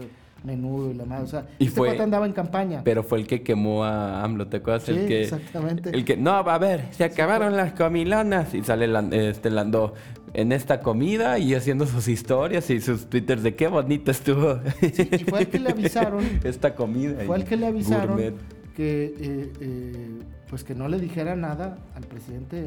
menudo 0.42 0.90
y 0.90 0.94
la 0.94 1.04
madre. 1.04 1.24
O 1.24 1.26
sea, 1.26 1.46
Y 1.58 1.66
este 1.66 1.76
fue- 1.76 1.88
cuate 1.88 2.02
andaba 2.02 2.24
en 2.26 2.32
campaña. 2.32 2.80
Pero 2.82 3.02
fue 3.04 3.20
el 3.20 3.26
que 3.26 3.42
quemó 3.42 3.84
a 3.84 4.24
AMLO, 4.24 4.48
¿te 4.48 4.56
acuerdas? 4.56 4.84
Sí, 4.84 4.92
el 4.92 5.06
que, 5.06 5.22
exactamente. 5.24 5.90
El 5.90 6.04
que, 6.06 6.16
no, 6.16 6.30
a 6.32 6.58
ver, 6.58 6.86
se 6.92 7.04
acabaron 7.04 7.56
las 7.56 7.74
comilonas. 7.74 8.54
Y 8.54 8.62
sale 8.64 8.88
Lan- 8.88 9.12
este 9.12 9.50
Landó 9.50 9.92
en 10.32 10.50
esta 10.50 10.80
comida 10.80 11.38
y 11.38 11.54
haciendo 11.54 11.86
sus 11.86 12.08
historias 12.08 12.70
y 12.70 12.80
sus 12.80 13.04
twitters 13.10 13.42
de 13.42 13.54
qué 13.54 13.68
bonito 13.68 14.10
estuvo. 14.10 14.60
y 14.80 15.24
fue 15.24 15.40
al 15.40 15.46
que 15.48 15.58
le 15.60 15.70
avisaron 15.70 16.24
esta 16.44 16.74
comida. 16.74 17.22
Fue 17.26 17.44
que 17.44 17.56
le 17.58 17.66
avisaron 17.66 18.16
gourmet. 18.16 18.34
que 18.74 19.04
eh, 19.20 19.52
eh, 19.60 20.08
pues 20.48 20.64
que 20.64 20.74
no 20.74 20.88
le 20.88 20.98
dijera 20.98 21.36
nada 21.36 21.76
al 21.94 22.04
presidente 22.04 22.64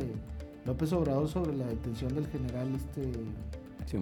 López 0.66 0.92
Obrador 0.94 1.28
sobre 1.28 1.56
la 1.56 1.66
detención 1.66 2.14
del 2.16 2.28
general 2.28 2.68
este 2.76 3.12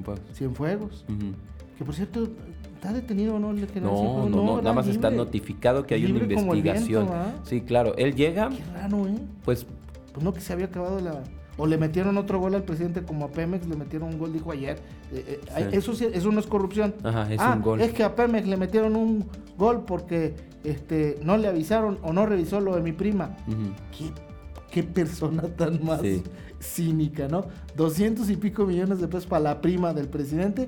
poco. 0.03 0.20
Cienfuegos. 0.34 1.05
Ujú. 1.10 1.34
Que 1.77 1.84
por 1.84 1.93
cierto, 1.93 2.27
¿está 2.75 2.93
detenido 2.93 3.36
o 3.36 3.39
no 3.39 3.51
el 3.51 3.67
general 3.67 3.91
No, 3.93 4.00
Cienfuegos? 4.00 4.29
no, 4.29 4.38
no, 4.38 4.43
nada 4.43 4.55
¿verdad? 4.55 4.74
más 4.75 4.88
está 4.88 5.10
notificado 5.10 5.86
que 5.86 5.96
hay 5.96 6.05
una 6.05 6.25
viento, 6.25 6.41
investigación. 6.41 7.10
Sí, 7.43 7.62
claro, 7.62 7.96
él 7.98 8.15
llega, 8.15 8.50
Qué 8.50 8.63
raro, 8.74 9.08
¿eh? 9.08 9.17
pues 9.43 9.65
pues 10.13 10.24
no 10.24 10.34
que 10.34 10.41
se 10.41 10.53
había 10.53 10.67
acabado 10.67 11.00
la... 11.00 11.24
O 11.55 11.67
le 11.67 11.77
metieron 11.77 12.17
otro 12.17 12.39
gol 12.39 12.55
al 12.55 12.63
presidente 12.63 13.03
como 13.03 13.25
a 13.25 13.32
Pemex 13.32 13.67
le 13.67 13.75
metieron 13.75 14.10
un 14.10 14.17
gol, 14.17 14.34
dijo 14.34 14.51
ayer. 14.51 14.79
Eh, 15.12 15.39
eh, 15.55 15.70
eso, 15.72 15.93
sí, 15.93 16.08
eso 16.12 16.32
no 16.32 16.39
es 16.39 16.48
corrupción. 16.48 16.96
Ajá, 17.03 17.32
es 17.32 17.39
ah, 17.39 17.53
un 17.55 17.62
gol. 17.62 17.82
Es 17.82 17.93
que 17.93 18.03
a 18.03 18.15
Pemex 18.15 18.48
le 18.48 18.58
metieron 18.58 18.96
un 18.96 19.27
gol 19.55 19.84
porque 19.86 20.34
este, 20.63 21.20
no 21.22 21.38
le 21.38 21.48
avisaron 21.48 22.00
o 22.01 22.12
no 22.12 22.25
revisó 22.25 22.60
lo 22.60 22.75
de 22.75 22.82
mi 22.82 22.91
prima. 22.91 23.36
¿Qué, 23.96 24.05
¿Qué, 24.73 24.83
persona 24.83 25.43
tan 25.43 25.85
más 25.85 26.01
cínica, 26.59 27.27
¿no? 27.27 27.45
200 27.77 28.29
y 28.29 28.37
pico 28.37 28.65
millones 28.65 28.99
de 28.99 29.07
pesos 29.07 29.27
para 29.27 29.43
la 29.43 29.61
prima 29.61 29.93
del 29.93 30.07
presidente 30.09 30.67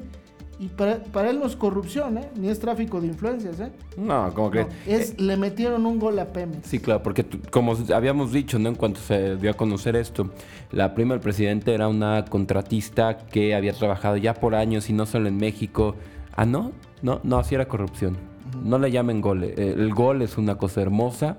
y 0.57 0.67
para, 0.67 1.03
para, 1.03 1.31
él 1.31 1.39
no 1.39 1.47
es 1.47 1.55
corrupción, 1.55 2.17
¿eh? 2.17 2.29
Ni 2.37 2.47
es 2.47 2.59
tráfico 2.59 3.01
de 3.01 3.07
influencias, 3.07 3.59
¿eh? 3.59 3.71
No, 3.97 4.33
como 4.33 4.51
que... 4.51 4.67
es, 4.87 5.11
eh, 5.11 5.15
le 5.17 5.35
metieron 5.35 5.85
un 5.85 5.99
gol 5.99 6.17
a 6.19 6.31
Pemex. 6.31 6.67
Sí, 6.67 6.79
claro, 6.79 7.03
porque 7.03 7.25
como 7.51 7.75
habíamos 7.93 8.31
dicho, 8.31 8.57
¿no? 8.57 8.69
En 8.69 8.75
cuanto 8.75 9.01
se 9.01 9.35
dio 9.35 9.51
a 9.51 9.53
conocer 9.55 9.97
esto, 9.97 10.29
la 10.71 10.93
prima 10.93 11.13
del 11.13 11.21
presidente 11.21 11.73
era 11.73 11.89
una 11.89 12.23
contratista 12.25 13.17
que 13.17 13.53
había 13.53 13.73
trabajado 13.73 14.15
ya 14.15 14.33
por 14.33 14.55
años 14.55 14.89
y 14.89 14.93
no 14.93 15.05
solo 15.05 15.27
en 15.27 15.37
México. 15.37 15.95
Ah, 16.37 16.45
¿no? 16.45 16.71
No, 17.01 17.19
no, 17.23 17.37
así 17.37 17.55
era 17.55 17.67
corrupción. 17.67 18.15
No 18.63 18.79
le 18.79 18.91
llamen 18.91 19.19
gol. 19.19 19.43
Eh, 19.43 19.75
el 19.77 19.93
gol 19.93 20.21
es 20.21 20.37
una 20.37 20.57
cosa 20.57 20.81
hermosa, 20.81 21.37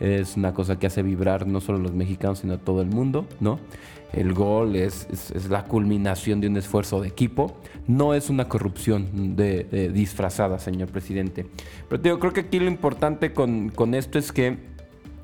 es 0.00 0.36
una 0.36 0.54
cosa 0.54 0.78
que 0.78 0.86
hace 0.86 1.02
vibrar 1.02 1.46
no 1.46 1.60
solo 1.60 1.78
a 1.78 1.82
los 1.82 1.92
mexicanos, 1.92 2.40
sino 2.40 2.54
a 2.54 2.58
todo 2.58 2.82
el 2.82 2.88
mundo, 2.88 3.26
¿no? 3.40 3.58
El 4.12 4.32
gol 4.32 4.76
es, 4.76 5.06
la 5.50 5.64
culminación 5.64 6.40
de 6.40 6.48
un 6.48 6.56
esfuerzo 6.56 7.00
de 7.00 7.08
equipo. 7.08 7.58
No 7.86 8.14
es 8.14 8.30
una 8.30 8.48
corrupción 8.48 9.36
de, 9.36 9.90
disfrazada, 9.92 10.58
señor 10.58 10.88
presidente. 10.88 11.46
Pero 11.88 12.02
yo 12.02 12.18
creo 12.18 12.32
que 12.32 12.40
aquí 12.40 12.58
lo 12.58 12.68
importante 12.68 13.32
con, 13.32 13.94
esto 13.94 14.18
es 14.18 14.32
que 14.32 14.58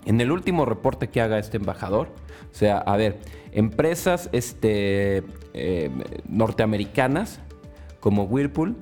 en 0.04 0.20
el 0.20 0.30
último 0.30 0.66
reporte 0.66 1.08
que 1.08 1.20
haga 1.22 1.38
este 1.38 1.56
embajador, 1.56 2.08
o 2.52 2.54
sea, 2.54 2.78
a 2.78 2.96
ver, 2.96 3.20
empresas 3.52 4.28
este, 4.32 5.22
eh, 5.54 5.90
norteamericanas 6.28 7.40
como 8.00 8.24
Whirlpool 8.24 8.76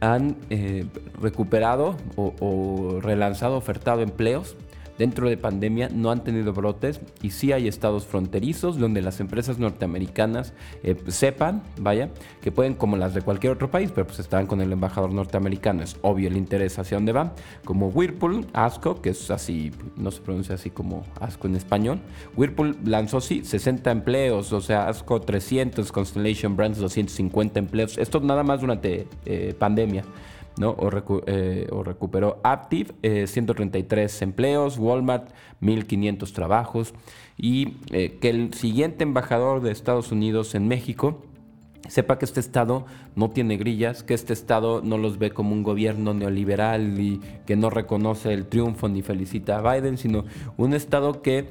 han 0.00 0.36
eh, 0.50 0.86
recuperado 1.20 1.96
o, 2.16 2.34
o 2.40 3.00
relanzado, 3.00 3.56
ofertado 3.56 4.02
empleos 4.02 4.56
dentro 4.98 5.28
de 5.28 5.36
pandemia 5.36 5.88
no 5.88 6.10
han 6.10 6.22
tenido 6.24 6.52
brotes 6.52 7.00
y 7.22 7.30
sí 7.30 7.52
hay 7.52 7.68
estados 7.68 8.06
fronterizos 8.06 8.78
donde 8.78 9.02
las 9.02 9.20
empresas 9.20 9.58
norteamericanas 9.58 10.52
eh, 10.82 10.96
sepan, 11.08 11.62
vaya, 11.78 12.10
que 12.40 12.52
pueden 12.52 12.74
como 12.74 12.96
las 12.96 13.14
de 13.14 13.22
cualquier 13.22 13.52
otro 13.52 13.70
país, 13.70 13.90
pero 13.94 14.06
pues 14.06 14.18
están 14.18 14.46
con 14.46 14.60
el 14.60 14.72
embajador 14.72 15.12
norteamericano, 15.12 15.82
es 15.82 15.96
obvio 16.02 16.28
el 16.28 16.36
interés 16.36 16.78
hacia 16.78 16.96
dónde 16.96 17.12
van, 17.12 17.32
como 17.64 17.88
Whirlpool, 17.88 18.46
ASCO, 18.52 19.00
que 19.00 19.10
es 19.10 19.30
así, 19.30 19.72
no 19.96 20.10
se 20.10 20.20
pronuncia 20.20 20.54
así 20.54 20.70
como 20.70 21.04
ASCO 21.20 21.48
en 21.48 21.56
español. 21.56 22.00
Whirlpool 22.36 22.76
lanzó 22.84 23.20
sí 23.20 23.44
60 23.44 23.90
empleos, 23.90 24.52
o 24.52 24.60
sea, 24.60 24.88
ASCO 24.88 25.20
300, 25.20 25.90
Constellation 25.92 26.56
Brands 26.56 26.78
250 26.78 27.58
empleos, 27.58 27.98
esto 27.98 28.20
nada 28.20 28.42
más 28.42 28.60
durante 28.60 29.06
eh, 29.26 29.54
pandemia. 29.58 30.04
¿No? 30.56 30.70
O, 30.70 30.90
eh, 31.26 31.68
recuperó 31.84 32.40
Aptiv, 32.42 32.94
133 33.02 34.20
eh, 34.20 34.24
empleos, 34.24 34.78
Walmart, 34.78 35.30
1.500 35.60 36.32
trabajos, 36.32 36.94
y 37.36 37.76
eh, 37.90 38.18
que 38.20 38.30
el 38.30 38.54
siguiente 38.54 39.04
embajador 39.04 39.60
de 39.60 39.72
Estados 39.72 40.12
Unidos 40.12 40.54
en 40.54 40.68
México 40.68 41.22
sepa 41.88 42.18
que 42.18 42.24
este 42.24 42.40
Estado 42.40 42.86
no 43.14 43.30
tiene 43.30 43.56
grillas, 43.56 44.02
que 44.02 44.14
este 44.14 44.32
Estado 44.32 44.80
no 44.82 44.96
los 44.96 45.18
ve 45.18 45.30
como 45.30 45.52
un 45.52 45.62
gobierno 45.62 46.14
neoliberal 46.14 46.98
y 46.98 47.20
que 47.46 47.56
no 47.56 47.70
reconoce 47.70 48.32
el 48.32 48.46
triunfo 48.46 48.88
ni 48.88 49.02
felicita 49.02 49.58
a 49.58 49.74
Biden, 49.74 49.98
sino 49.98 50.24
un 50.56 50.74
Estado 50.74 51.20
que 51.20 51.48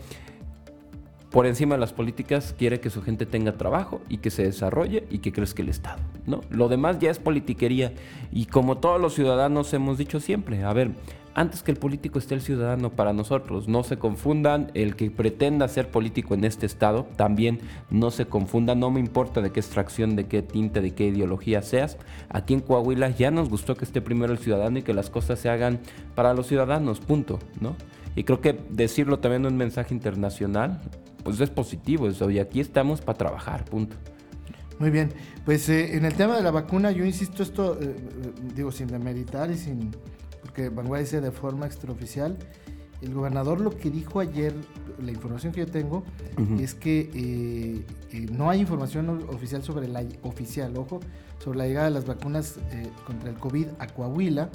por 1.34 1.48
encima 1.48 1.74
de 1.74 1.82
las 1.82 1.94
políticas 1.94 2.54
quiere 2.56 2.80
que 2.80 2.92
su 2.92 3.02
gente 3.02 3.26
tenga 3.26 3.54
trabajo 3.54 4.02
y 4.08 4.18
que 4.18 4.30
se 4.30 4.44
desarrolle 4.44 5.08
y 5.10 5.18
que 5.18 5.32
crezca 5.32 5.64
el 5.64 5.70
Estado. 5.70 6.00
¿no? 6.28 6.42
Lo 6.52 6.70
demás 6.70 7.00
ya 7.00 7.10
es 7.10 7.18
politiquería 7.18 7.92
y 8.32 8.46
como 8.46 8.78
todos 8.78 9.02
los 9.02 9.16
ciudadanos 9.16 9.74
hemos 9.74 9.98
dicho 9.98 10.20
siempre, 10.20 10.64
a 10.64 10.72
ver, 10.74 10.92
antes 11.34 11.64
que 11.64 11.72
el 11.72 11.78
político 11.78 12.20
esté 12.20 12.36
el 12.36 12.42
ciudadano 12.42 12.92
para 12.92 13.14
nosotros. 13.14 13.68
No 13.68 13.84
se 13.84 13.98
confundan, 13.98 14.70
el 14.76 14.96
que 14.96 15.10
pretenda 15.10 15.68
ser 15.68 15.90
político 15.90 16.36
en 16.36 16.44
este 16.44 16.68
estado 16.68 17.08
también 17.16 17.62
no 17.90 18.12
se 18.12 18.28
confunda, 18.28 18.76
no 18.76 18.92
me 18.92 19.00
importa 19.00 19.42
de 19.42 19.52
qué 19.52 19.60
extracción, 19.60 20.16
de 20.16 20.28
qué 20.28 20.44
tinte, 20.44 20.82
de 20.82 20.92
qué 20.92 21.08
ideología 21.08 21.64
seas. 21.64 21.98
Aquí 22.30 22.54
en 22.54 22.60
Coahuila 22.60 23.10
ya 23.10 23.32
nos 23.32 23.50
gustó 23.50 23.74
que 23.74 23.86
esté 23.86 24.02
primero 24.02 24.34
el 24.34 24.38
ciudadano 24.38 24.78
y 24.78 24.84
que 24.84 24.94
las 24.94 25.10
cosas 25.10 25.40
se 25.40 25.50
hagan 25.50 25.80
para 26.14 26.36
los 26.36 26.46
ciudadanos, 26.46 27.00
punto, 27.00 27.40
¿no? 27.60 27.76
Y 28.16 28.24
creo 28.24 28.40
que 28.40 28.56
decirlo 28.70 29.18
también 29.18 29.48
un 29.48 29.58
mensaje 29.58 29.96
internacional, 29.96 30.80
pues 31.24 31.40
es 31.40 31.50
positivo 31.50 32.08
eso, 32.08 32.30
y 32.30 32.40
aquí 32.40 32.60
estamos 32.60 33.02
para 33.02 33.18
trabajar, 33.18 33.66
punto. 33.66 33.96
Muy 34.80 34.90
bien, 34.90 35.12
pues 35.46 35.70
eh, 35.70 35.96
en 35.96 36.04
el 36.06 36.14
tema 36.16 36.36
de 36.36 36.44
la 36.44 36.52
vacuna, 36.52 36.92
yo 36.92 37.06
insisto 37.06 37.44
esto, 37.44 37.80
eh, 37.80 37.86
eh, 37.86 38.34
digo, 38.56 38.72
sin 38.72 38.88
demeritar 38.88 39.52
y 39.52 39.58
sin, 39.58 39.92
porque 40.42 40.70
Vanguardia 40.70 41.06
dice 41.06 41.22
de 41.22 41.32
forma 41.32 41.66
extraoficial, 41.66 42.38
el 43.02 43.14
gobernador 43.14 43.62
lo 43.62 43.70
que 43.70 43.90
dijo 43.90 44.20
ayer, 44.20 44.54
la 45.00 45.12
información 45.12 45.54
que 45.54 45.60
yo 45.62 45.68
tengo, 45.68 46.04
es 46.60 46.74
que 46.74 47.84
no 48.32 48.50
hay 48.50 48.62
información 48.62 49.26
oficial 49.30 49.62
sobre 49.62 49.90
la 49.90 50.06
oficial, 50.22 50.78
ojo, 50.78 51.02
sobre 51.40 51.58
la 51.58 51.68
llegada 51.68 51.88
de 51.88 51.94
las 51.96 52.06
vacunas 52.06 52.60
contra 53.06 53.30
el 53.30 53.36
COVID 53.36 53.68
a 53.80 53.88
Coahuila, 53.88 54.50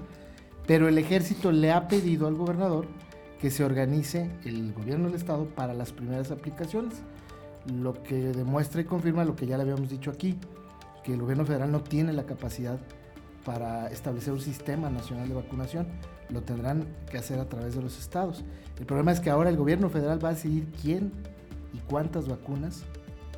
pero 0.66 0.88
el 0.88 0.96
ejército 0.96 1.52
le 1.52 1.72
ha 1.72 1.88
pedido 1.88 2.26
al 2.26 2.36
gobernador 2.36 2.86
que 3.40 3.50
se 3.50 3.64
organice 3.64 4.30
el 4.44 4.72
gobierno 4.72 5.06
del 5.06 5.16
estado 5.16 5.46
para 5.46 5.74
las 5.74 5.92
primeras 5.92 6.30
aplicaciones, 6.30 6.94
lo 7.66 8.02
que 8.02 8.16
demuestra 8.32 8.80
y 8.80 8.84
confirma 8.84 9.24
lo 9.24 9.36
que 9.36 9.46
ya 9.46 9.56
le 9.56 9.62
habíamos 9.62 9.88
dicho 9.90 10.10
aquí, 10.10 10.38
que 11.04 11.14
el 11.14 11.20
gobierno 11.20 11.44
federal 11.46 11.70
no 11.70 11.82
tiene 11.82 12.12
la 12.12 12.24
capacidad 12.24 12.78
para 13.44 13.88
establecer 13.88 14.32
un 14.32 14.40
sistema 14.40 14.90
nacional 14.90 15.28
de 15.28 15.34
vacunación, 15.34 15.86
lo 16.30 16.42
tendrán 16.42 16.86
que 17.10 17.18
hacer 17.18 17.38
a 17.38 17.48
través 17.48 17.74
de 17.74 17.82
los 17.82 17.98
estados. 17.98 18.44
El 18.78 18.86
problema 18.86 19.12
es 19.12 19.20
que 19.20 19.30
ahora 19.30 19.48
el 19.48 19.56
gobierno 19.56 19.88
federal 19.88 20.22
va 20.22 20.30
a 20.30 20.34
decidir 20.34 20.66
quién 20.82 21.12
y 21.72 21.78
cuántas 21.78 22.28
vacunas 22.28 22.84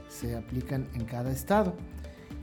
se 0.09 0.37
aplican 0.37 0.89
en 0.95 1.05
cada 1.05 1.31
estado. 1.31 1.75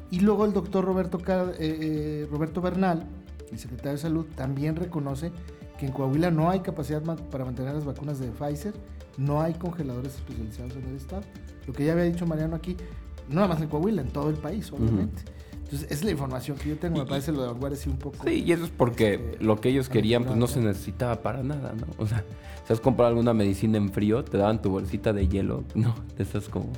Y 0.09 0.21
luego 0.21 0.45
el 0.45 0.53
doctor 0.53 0.85
Roberto, 0.85 1.19
eh, 1.27 1.55
eh, 1.59 2.27
Roberto 2.31 2.61
Bernal, 2.61 3.05
el 3.51 3.59
secretario 3.59 3.93
de 3.93 3.97
Salud, 3.97 4.25
también 4.35 4.75
reconoce 4.75 5.31
que 5.77 5.85
en 5.85 5.91
Coahuila 5.91 6.31
no 6.31 6.49
hay 6.49 6.61
capacidad 6.61 7.01
para 7.01 7.45
mantener 7.45 7.73
las 7.75 7.85
vacunas 7.85 8.19
de 8.19 8.27
Pfizer, 8.27 8.73
no 9.17 9.41
hay 9.41 9.53
congeladores 9.53 10.15
especializados 10.15 10.75
en 10.75 10.85
el 10.89 10.95
estado. 10.95 11.23
Lo 11.65 11.73
que 11.73 11.85
ya 11.85 11.93
había 11.93 12.05
dicho 12.05 12.25
Mariano 12.25 12.55
aquí, 12.55 12.77
no 13.27 13.35
nada 13.35 13.47
más 13.47 13.61
en 13.61 13.69
Coahuila, 13.69 14.01
en 14.01 14.09
todo 14.09 14.29
el 14.29 14.37
país, 14.37 14.71
obviamente. 14.71 15.23
Entonces, 15.67 15.91
es 15.91 16.03
la 16.03 16.11
información 16.11 16.57
que 16.57 16.69
yo 16.69 16.77
tengo, 16.77 16.99
me 16.99 17.05
parece 17.05 17.33
lo 17.33 17.41
de 17.41 17.47
Vanguardia 17.49 17.77
sí 17.77 17.89
un 17.89 17.97
poco... 17.97 18.23
Sí, 18.23 18.41
y 18.45 18.53
eso 18.53 18.63
es 18.63 18.69
porque 18.69 19.15
este, 19.15 19.43
lo 19.43 19.59
que 19.59 19.67
ellos 19.67 19.89
querían 19.89 20.23
pues 20.23 20.37
no 20.37 20.47
se 20.47 20.61
necesitaba 20.61 21.21
para 21.21 21.43
nada, 21.43 21.73
¿no? 21.73 21.87
O 21.97 22.07
sea, 22.07 22.23
si 22.65 22.71
has 22.71 22.79
comprado 22.79 23.09
alguna 23.09 23.33
medicina 23.33 23.77
en 23.77 23.89
frío, 23.91 24.23
te 24.23 24.37
daban 24.37 24.61
tu 24.61 24.69
bolsita 24.69 25.11
de 25.11 25.27
hielo, 25.27 25.65
¿no? 25.75 25.93
De 26.15 26.23
esas 26.23 26.47
como 26.47 26.71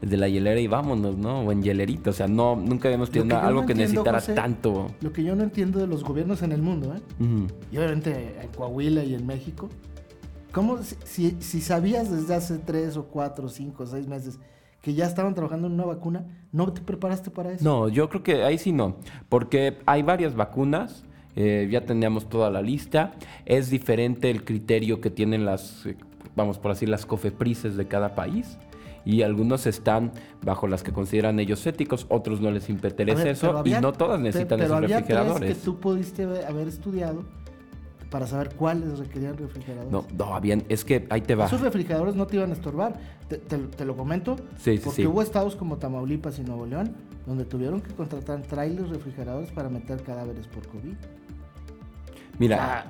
de 0.00 0.16
la 0.16 0.28
hielera 0.28 0.60
y 0.60 0.66
vámonos, 0.66 1.16
¿no? 1.16 1.40
O 1.40 1.52
en 1.52 1.62
hielerita. 1.62 2.10
O 2.10 2.12
sea, 2.12 2.28
no, 2.28 2.56
nunca 2.56 2.88
habíamos 2.88 3.10
tenido 3.10 3.38
algo 3.38 3.66
que 3.66 3.74
necesitara 3.74 4.20
tanto. 4.20 4.88
Lo 5.00 5.12
que 5.12 5.24
yo 5.24 5.34
no 5.34 5.42
entiendo 5.42 5.78
de 5.78 5.86
los 5.86 6.04
gobiernos 6.04 6.42
en 6.42 6.52
el 6.52 6.62
mundo, 6.62 6.94
¿eh? 6.94 7.00
Y 7.70 7.76
obviamente 7.78 8.36
en 8.40 8.48
Coahuila 8.48 9.04
y 9.04 9.14
en 9.14 9.26
México. 9.26 9.68
¿Cómo, 10.52 10.78
si, 10.82 11.36
si 11.40 11.60
sabías 11.60 12.10
desde 12.10 12.34
hace 12.34 12.58
tres 12.58 12.96
o 12.96 13.04
cuatro, 13.04 13.48
cinco, 13.48 13.86
seis 13.86 14.06
meses 14.08 14.38
que 14.80 14.94
ya 14.94 15.04
estaban 15.04 15.34
trabajando 15.34 15.66
en 15.66 15.74
una 15.74 15.84
vacuna, 15.84 16.24
¿no 16.52 16.72
te 16.72 16.80
preparaste 16.80 17.30
para 17.30 17.52
eso? 17.52 17.64
No, 17.64 17.88
yo 17.88 18.08
creo 18.08 18.22
que 18.22 18.44
ahí 18.44 18.56
sí 18.56 18.72
no. 18.72 18.96
Porque 19.28 19.78
hay 19.86 20.02
varias 20.02 20.34
vacunas. 20.34 21.04
Eh, 21.34 21.68
ya 21.70 21.84
teníamos 21.84 22.30
toda 22.30 22.50
la 22.50 22.62
lista. 22.62 23.12
Es 23.44 23.68
diferente 23.68 24.30
el 24.30 24.44
criterio 24.44 25.02
que 25.02 25.10
tienen 25.10 25.44
las, 25.44 25.84
eh, 25.84 25.96
vamos 26.34 26.58
por 26.58 26.70
así, 26.70 26.86
las 26.86 27.04
cofeprices 27.04 27.76
de 27.76 27.86
cada 27.86 28.14
país 28.14 28.56
y 29.06 29.22
algunos 29.22 29.66
están 29.66 30.12
bajo 30.42 30.66
las 30.66 30.82
que 30.82 30.92
consideran 30.92 31.38
ellos 31.38 31.66
éticos, 31.66 32.04
otros 32.10 32.40
no 32.40 32.50
les 32.50 32.68
interesa 32.68 33.30
eso 33.30 33.62
y 33.64 33.70
no 33.70 33.92
todas 33.92 34.20
necesitan 34.20 34.60
esos 34.60 34.80
refrigeradores. 34.80 35.56
que 35.56 35.64
tú 35.64 35.78
pudiste 35.78 36.24
haber 36.24 36.68
estudiado 36.68 37.24
para 38.10 38.26
saber 38.26 38.54
cuáles 38.54 38.98
requerían 38.98 39.36
refrigeradores. 39.36 39.92
No, 39.92 40.04
no, 40.16 40.40
bien, 40.40 40.64
es 40.68 40.84
que 40.84 41.06
ahí 41.10 41.20
te 41.20 41.34
va. 41.34 41.46
Esos 41.46 41.60
refrigeradores 41.60 42.16
no 42.16 42.26
te 42.26 42.36
iban 42.36 42.50
a 42.50 42.54
estorbar. 42.54 42.98
Te, 43.28 43.84
lo 43.84 43.96
comento. 43.96 44.36
Sí, 44.58 44.76
sí, 44.76 44.82
porque 44.84 45.06
hubo 45.06 45.22
estados 45.22 45.56
como 45.56 45.78
Tamaulipas 45.78 46.38
y 46.38 46.42
Nuevo 46.42 46.66
León 46.66 46.94
donde 47.26 47.44
tuvieron 47.44 47.80
que 47.80 47.92
contratar 47.92 48.42
trailers 48.42 48.88
refrigeradores 48.88 49.50
para 49.50 49.68
meter 49.68 50.02
cadáveres 50.02 50.46
por 50.46 50.66
COVID. 50.68 50.94
Mira, 52.38 52.86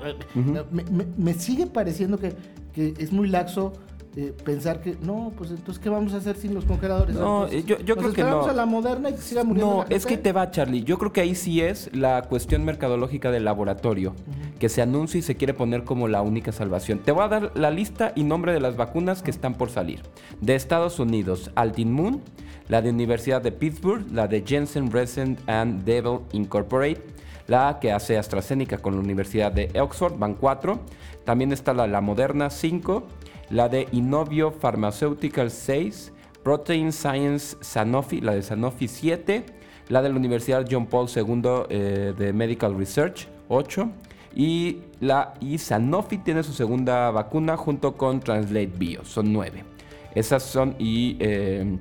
me, 1.17 1.35
sigue 1.35 1.67
pareciendo 1.67 2.19
que, 2.19 2.35
que 2.73 2.95
es 2.99 3.13
muy 3.13 3.29
laxo 3.29 3.73
eh, 4.17 4.33
pensar 4.45 4.81
que, 4.81 4.97
no, 5.03 5.31
pues 5.37 5.51
entonces, 5.51 5.79
¿qué 5.83 5.91
vamos 5.91 6.15
a 6.15 6.17
hacer 6.17 6.37
sin 6.37 6.55
los 6.55 6.65
congeladores? 6.65 7.15
No, 7.15 7.45
Entonces, 7.45 7.67
yo- 7.67 7.79
yo 7.81 7.95
nos 7.97 8.05
creo 8.05 8.15
que 8.15 8.23
no. 8.25 8.45
a 8.47 8.53
la 8.55 8.65
moderna 8.65 9.11
y 9.11 9.13
que 9.13 9.21
siga 9.21 9.45
muriendo 9.45 9.71
No, 9.75 9.85
la 9.89 9.95
es 9.95 10.07
que 10.07 10.17
te 10.17 10.33
va, 10.33 10.51
Charlie. 10.51 10.83
Yo 10.85 10.97
creo 10.99 11.13
que 11.13 11.21
ahí 11.21 11.35
sí 11.35 11.61
es 11.61 11.95
la 11.95 12.23
cuestión 12.23 12.65
mercadológica 12.65 13.31
del 13.31 13.45
laboratorio, 13.45 14.15
que 14.59 14.69
se 14.71 14.81
anuncia 14.81 15.19
y 15.19 15.23
se 15.23 15.37
quiere 15.37 15.53
poner 15.53 15.85
como 15.85 16.09
la 16.09 16.23
única 16.23 16.51
salvación. 16.51 17.01
Te 17.01 17.13
voy 17.13 17.25
a 17.25 17.29
dar 17.29 17.53
la 17.55 17.71
lista 17.71 18.13
y 18.17 18.25
nombre 18.25 18.53
de 18.55 18.61
las 18.61 18.77
vacunas 18.77 19.23
que 19.23 19.31
están 19.31 19.53
por 19.55 19.69
salir. 19.69 20.01
De 20.41 20.55
Estados 20.55 20.99
Unidos, 20.99 21.51
Altin 21.55 21.93
Moon, 21.93 22.23
la 22.69 22.81
de 22.81 22.89
Universidad 22.91 23.43
de 23.43 23.53
Pittsburgh, 23.53 24.07
la 24.13 24.27
de 24.29 24.43
Jensen 24.47 24.91
Resent 24.91 25.39
and 25.47 25.85
Devil 25.85 26.21
Incorporate, 26.33 27.03
la 27.49 27.79
que 27.81 27.93
hace 27.93 28.17
AstraZeneca 28.17 28.79
con 28.79 28.95
la 28.95 29.01
Universidad 29.01 29.53
de 29.53 29.71
Oxford, 29.79 30.19
van 30.19 30.35
cuatro. 30.35 30.81
También 31.25 31.53
está 31.53 31.75
la, 31.75 31.87
la 31.87 32.01
Moderna 32.01 32.51
5, 32.51 33.05
la 33.51 33.69
de 33.69 33.87
Innovio 33.93 34.51
Pharmaceutical 34.51 35.51
6, 35.51 36.13
Protein 36.43 36.93
Science 36.93 37.57
Sanofi, 37.61 38.21
la 38.21 38.35
de 38.35 38.43
Sanofi 38.43 38.89
7, 38.89 39.45
la 39.89 40.03
de 40.03 40.09
la 40.09 40.17
Universidad 40.17 40.67
John 40.71 40.87
Paul 40.87 41.09
II 41.15 41.43
eh, 41.69 42.15
de 42.17 42.33
Medical 42.33 42.77
Research 42.77 43.29
8 43.49 43.89
y 44.35 44.79
la 45.01 45.35
y 45.41 45.59
Sanofi 45.59 46.19
tiene 46.19 46.43
su 46.43 46.53
segunda 46.53 47.11
vacuna 47.11 47.57
junto 47.57 47.97
con 47.97 48.21
Translate 48.21 48.73
Bio, 48.77 49.05
son 49.05 49.33
9. 49.33 49.65
Esas 50.15 50.43
son 50.43 50.75
y 50.79 51.17
eh, 51.21 51.79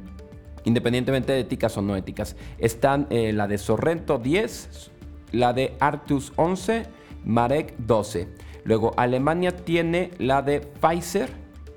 independientemente 0.65 1.31
de 1.31 1.39
éticas 1.39 1.77
o 1.77 1.81
no 1.81 1.95
éticas, 1.95 2.35
están 2.57 3.07
eh, 3.09 3.31
la 3.31 3.47
de 3.47 3.57
Sorrento 3.57 4.17
10, 4.17 4.91
la 5.31 5.53
de 5.53 5.75
Artus 5.79 6.33
11, 6.35 6.85
Marek 7.23 7.75
12. 7.77 8.27
Luego 8.63 8.93
Alemania 8.97 9.51
tiene 9.55 10.11
la 10.17 10.41
de 10.41 10.59
Pfizer, 10.59 11.29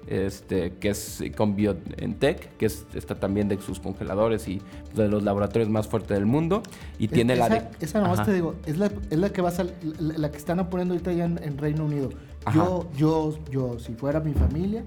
este, 0.09 0.73
que 0.75 0.91
es 0.91 1.23
con 1.37 1.55
BioNTech, 1.57 2.57
que 2.57 2.67
es, 2.67 2.87
está 2.95 3.15
también 3.15 3.49
de 3.49 3.61
sus 3.61 3.81
congeladores 3.81 4.49
y 4.49 4.61
de 4.95 5.09
los 5.09 5.23
laboratorios 5.23 5.69
más 5.71 5.87
fuertes 5.87 6.17
del 6.17 6.27
mundo. 6.27 6.63
Y 6.99 7.07
Es- 7.07 7.11
tiene 7.13 7.37
la 7.37 7.47
esa, 7.47 7.55
de... 7.55 7.69
Esa 7.81 8.01
nomás 8.01 8.21
Ajá. 8.21 8.27
te 8.27 8.35
digo, 8.35 8.55
es 8.67 8.79
la, 8.79 8.87
es 9.11 9.19
la 9.19 9.31
que 9.31 9.43
va 9.43 9.51
a 9.51 9.65
la, 9.65 9.71
la 10.19 10.31
que 10.31 10.37
están 10.39 10.69
poniendo 10.71 10.95
ahorita 10.95 11.13
ya 11.13 11.25
en, 11.27 11.43
en 11.43 11.59
Reino 11.59 11.85
Unido. 11.85 12.11
Ajá. 12.45 12.57
Yo, 12.59 12.89
yo, 12.97 13.39
yo, 13.51 13.79
si 13.79 13.95
fuera 13.95 14.21
mi 14.21 14.33
familia, 14.33 14.85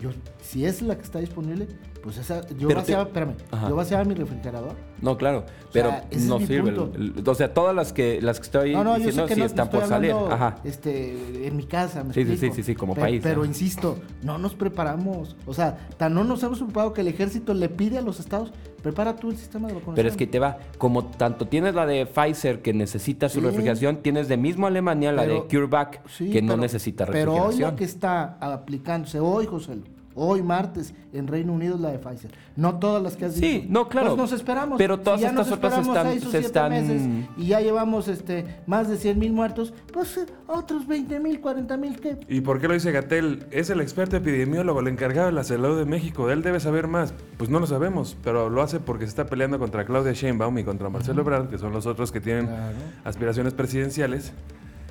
yo, 0.00 0.10
si 0.42 0.64
es 0.64 0.80
la 0.82 0.96
que 0.96 1.02
está 1.02 1.18
disponible, 1.18 1.66
pues 2.02 2.16
esa, 2.18 2.40
yo 2.48 2.68
Pero 2.68 2.68
te- 2.68 2.74
vaciaba, 2.76 3.02
espérame, 3.04 3.34
Ajá. 3.50 3.68
yo 3.68 3.76
vaciaba 3.76 4.04
mi 4.04 4.14
refrigerador. 4.14 4.72
No, 5.02 5.16
claro, 5.18 5.44
pero 5.72 5.90
sea, 5.90 6.06
no 6.26 6.38
sirve. 6.40 6.72
punto. 6.72 6.92
el- 6.96 7.14
el- 7.18 7.28
o 7.28 7.34
sea, 7.34 7.52
todas 7.54 7.74
las 7.74 7.92
que 7.92 8.20
las 8.22 8.38
que 8.38 8.44
estoy 8.44 8.72
No, 8.72 8.84
no, 8.84 8.94
diciendo 8.96 9.22
sé 9.22 9.28
que 9.28 9.34
sí 9.34 9.40
no, 9.40 9.46
están 9.46 9.70
por 9.70 9.86
salir. 9.86 10.12
Ajá. 10.12 10.56
este, 10.64 11.46
en 11.46 11.56
mi 11.56 11.64
casa, 11.64 12.02
me 12.04 12.12
Sí, 12.14 12.24
sí, 12.24 12.30
explico. 12.32 12.54
sí, 12.54 12.62
sí, 12.62 12.66
sí, 12.72 12.74
como 12.74 12.94
Pe- 12.94 13.00
país, 13.02 13.20
Pero 13.22 13.44
insisto, 13.44 13.98
no 14.22 14.38
nos 14.38 14.54
preparamos. 14.54 15.36
O 15.46 15.54
sea, 15.54 15.76
tan 15.96 16.14
no 16.14 16.24
nos 16.24 16.42
hemos 16.42 16.58
preparado 16.60 16.92
que 16.92 17.00
el 17.02 17.08
ejército 17.08 17.54
le 17.54 17.68
pide 17.68 17.98
a 17.98 18.02
los 18.02 18.18
estados, 18.20 18.52
prepara 18.82 19.16
tú 19.16 19.30
el 19.30 19.36
sistema 19.36 19.68
de 19.68 19.74
vacunación. 19.74 19.96
Pero 19.96 20.08
es 20.08 20.16
que 20.16 20.26
te 20.26 20.38
va, 20.38 20.58
como 20.78 21.04
tanto 21.06 21.46
tienes 21.48 21.74
la 21.74 21.84
de 21.86 22.06
Pfizer 22.06 22.62
que 22.62 22.72
necesita 22.72 23.28
su 23.28 23.40
Sí. 23.40 23.46
refrigeración, 23.46 23.98
tienes 23.98 24.26
de 24.28 24.36
mismo 24.38 24.66
Alemania 24.66 25.12
la 25.12 25.22
Pero- 25.22 25.34
de 25.34 25.40
CureVac 25.48 26.00
Sí, 26.08 26.30
que 26.30 26.40
no 26.40 26.52
pero- 26.54 26.62
necesita 26.62 27.04
Pero 27.06 27.12
refrigeración. 27.32 27.64
hoy 27.64 27.70
la 27.72 27.76
que 27.76 27.84
está 27.84 28.38
aplicándose, 28.40 29.20
hoy, 29.20 29.46
José, 29.46 29.76
hoy 30.14 30.42
martes, 30.42 30.92
en 31.12 31.26
Reino 31.26 31.52
Unido 31.52 31.74
es 31.76 31.80
la 31.80 31.90
de 31.90 31.98
Pfizer. 31.98 32.30
No 32.56 32.78
todas 32.78 33.02
las 33.02 33.16
que 33.16 33.24
has 33.26 33.34
Sí, 33.34 33.40
dicho. 33.60 33.66
no, 33.70 33.88
claro. 33.88 34.08
Pues 34.08 34.18
nos 34.18 34.32
esperamos. 34.32 34.76
Pero 34.78 35.00
todas 35.00 35.20
ya 35.20 35.28
estas 35.28 35.48
nos 35.48 35.56
otras 35.56 35.78
están- 35.86 36.20
se 36.30 36.38
están- 36.38 36.70
meses 36.70 37.02
y 37.36 37.46
ya 37.46 37.60
llevamos 37.60 38.08
este, 38.08 38.44
más 38.66 38.88
de 38.88 38.96
100 38.96 39.18
mil 39.18 39.32
muertos, 39.32 39.72
pues 39.92 40.16
eh, 40.18 40.26
otros 40.46 40.86
20 40.86 41.18
mil, 41.20 41.40
40 41.40 41.76
mil 41.76 41.98
que... 42.00 42.18
¿Y 42.28 42.40
por 42.42 42.60
qué 42.60 42.68
lo 42.68 42.74
dice 42.74 42.92
Gatel? 42.92 43.46
Es 43.50 43.70
el 43.70 43.80
experto 43.80 44.16
epidemiólogo, 44.16 44.80
el 44.80 44.88
encargado 44.88 45.26
de 45.26 45.32
la 45.32 45.44
salud 45.44 45.78
de 45.78 45.84
México. 45.84 46.30
Él 46.30 46.42
debe 46.42 46.60
saber 46.60 46.86
más. 46.88 47.14
Pues 47.38 47.48
no 47.50 47.58
lo 47.60 47.66
sabemos, 47.66 48.16
pero 48.22 48.50
lo 48.50 48.62
hace 48.62 48.80
porque 48.80 49.04
se 49.06 49.10
está 49.10 49.26
peleando 49.26 49.58
contra 49.58 49.84
Claudia 49.84 50.12
Sheinbaum 50.12 50.58
y 50.58 50.64
contra 50.64 50.88
Marcelo 50.88 51.22
Ebrard, 51.22 51.48
que 51.48 51.58
son 51.58 51.72
los 51.72 51.86
otros 51.86 52.12
que 52.12 52.20
tienen 52.20 52.46
Claro. 52.46 52.76
aspiraciones 53.04 53.54
presidenciales. 53.54 54.32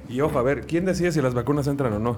Y 0.09 0.21
ojo, 0.21 0.39
a 0.39 0.41
ver, 0.41 0.65
¿quién 0.65 0.85
decide 0.85 1.11
si 1.11 1.21
las 1.21 1.33
vacunas 1.35 1.67
entran 1.67 1.93
o 1.93 1.99
no? 1.99 2.17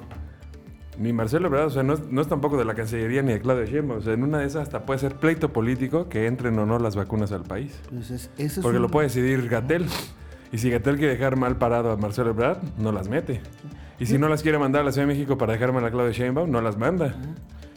Ni 1.00 1.14
Marcelo 1.14 1.48
Ebrard, 1.48 1.68
o 1.68 1.70
sea, 1.70 1.84
no 1.84 1.94
es, 1.94 2.08
no 2.10 2.22
es 2.22 2.28
tampoco 2.28 2.58
de 2.58 2.66
la 2.66 2.76
Cancillería 2.76 3.22
ni 3.22 3.32
de 3.32 3.40
Claudia 3.42 3.66
Sheinbaum. 3.66 4.00
O 4.00 4.02
sea, 4.02 4.14
en 4.14 4.24
una 4.24 4.40
de 4.40 4.46
esas 4.46 4.64
hasta 4.64 4.86
puede 4.86 5.00
ser 5.00 5.16
pleito 5.16 5.52
político 5.54 6.10
que 6.10 6.28
entren 6.28 6.58
o 6.60 6.66
no 6.66 6.78
las 6.80 6.96
vacunas 6.96 7.32
al 7.32 7.44
país. 7.44 7.80
Pues 7.90 8.12
es 8.12 8.30
Porque 8.62 8.78
un- 8.78 8.82
lo 8.84 8.90
puede 8.90 9.08
decidir 9.08 9.48
Gatel. 9.48 9.86
Y 10.52 10.58
si 10.58 10.70
Gatel 10.70 10.98
quiere 10.98 11.14
dejar 11.14 11.38
mal 11.38 11.58
parado 11.58 11.92
a 11.92 11.98
Marcelo 11.98 12.32
Ebrard, 12.32 12.60
no 12.78 12.92
las 12.92 13.08
mete. 13.08 13.40
Y 14.00 14.06
si 14.06 14.18
no 14.18 14.28
las 14.28 14.42
quiere 14.42 14.58
mandar 14.60 14.82
a 14.82 14.86
la 14.86 14.92
Ciudad 14.92 15.08
de 15.08 15.14
México 15.14 15.38
para 15.38 15.54
dejar 15.54 15.72
mal 15.72 15.86
a 15.86 15.92
Claudia 15.92 16.12
Sheinbaum, 16.12 16.52
no 16.52 16.60
las 16.62 16.78
manda. 16.78 17.16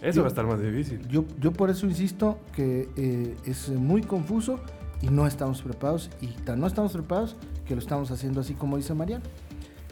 Eso 0.02 0.20
va 0.22 0.26
a 0.26 0.28
estar 0.28 0.46
más 0.46 0.60
difícil. 0.60 1.00
Yo, 1.08 1.24
yo 1.40 1.52
por 1.52 1.70
eso 1.70 1.86
insisto 1.86 2.38
que 2.54 2.88
eh, 2.96 3.36
es 3.46 3.68
muy 3.70 4.02
confuso 4.02 4.58
y 5.00 5.08
no 5.08 5.26
estamos 5.26 5.62
preparados. 5.62 6.10
Y 6.20 6.26
tan 6.28 6.60
no 6.60 6.66
estamos 6.66 6.92
preparados 6.92 7.36
que 7.64 7.74
lo 7.74 7.80
estamos 7.80 8.10
haciendo 8.10 8.40
así 8.40 8.54
como 8.54 8.76
dice 8.76 8.92
Mariano. 8.92 9.22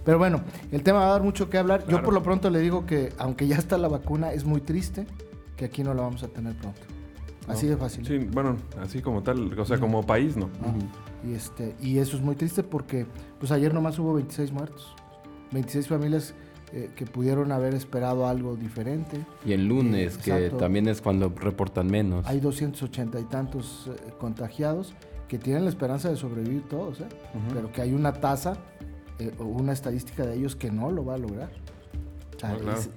Pero 0.04 0.18
bueno, 0.18 0.40
el 0.72 0.82
tema 0.82 1.00
va 1.00 1.06
a 1.06 1.10
dar 1.10 1.22
mucho 1.22 1.48
que 1.48 1.58
hablar. 1.58 1.80
Yo 1.82 1.86
Claro. 1.86 2.04
por 2.04 2.14
lo 2.14 2.22
pronto 2.22 2.50
le 2.50 2.58
digo 2.60 2.86
que 2.86 3.12
aunque 3.18 3.46
ya 3.46 3.56
está 3.56 3.78
la 3.78 3.88
vacuna, 3.88 4.32
es 4.32 4.44
muy 4.44 4.60
triste 4.60 5.06
que 5.56 5.64
aquí 5.66 5.82
no 5.84 5.94
la 5.94 6.02
vamos 6.02 6.22
a 6.22 6.28
tener 6.28 6.54
pronto. 6.56 6.80
Así 7.48 7.66
de 7.66 7.76
fácil. 7.76 8.06
Sí, 8.06 8.18
bueno, 8.18 8.56
así 8.80 9.00
como 9.02 9.22
tal, 9.22 9.58
o 9.58 9.64
sea, 9.64 9.78
como 9.78 10.04
país, 10.04 10.36
¿no? 10.36 10.46
Ajá. 10.60 10.74
Y, 11.28 11.34
este, 11.34 11.74
y 11.80 11.98
eso 11.98 12.16
es 12.16 12.22
muy 12.22 12.34
triste 12.36 12.62
porque 12.62 13.06
pues 13.38 13.50
ayer 13.52 13.72
nomás 13.74 13.98
hubo 13.98 14.14
26 14.14 14.52
muertos. 14.52 14.94
26 15.52 15.86
familias 15.88 16.34
eh, 16.72 16.90
que 16.96 17.04
pudieron 17.04 17.52
haber 17.52 17.74
esperado 17.74 18.26
algo 18.26 18.56
diferente. 18.56 19.24
Y 19.44 19.52
el 19.52 19.66
lunes, 19.68 20.16
Eh, 20.16 20.20
que 20.24 20.30
exacto. 20.36 20.56
también 20.56 20.88
es 20.88 21.00
cuando 21.02 21.28
reportan 21.28 21.88
menos. 21.88 22.26
Hay 22.26 22.40
280 22.40 23.20
y 23.20 23.24
tantos 23.24 23.88
eh, 23.88 24.12
contagiados 24.18 24.94
que 25.28 25.38
tienen 25.38 25.64
la 25.64 25.70
esperanza 25.70 26.08
de 26.10 26.16
sobrevivir 26.16 26.68
todos, 26.68 27.00
¿eh? 27.00 27.06
pero 27.54 27.70
que 27.72 27.82
hay 27.82 27.92
una 27.92 28.12
tasa 28.12 28.56
eh, 29.18 29.32
una 29.38 29.72
estadística 29.72 30.24
de 30.26 30.34
ellos 30.36 30.56
que 30.56 30.70
no 30.70 30.90
lo 30.90 31.04
va 31.04 31.14
a 31.14 31.18
lograr. 31.18 31.50
O 32.36 32.40
sea, 32.40 32.52
No, 32.54 32.58
claro. 32.58 32.78
es- 32.78 32.88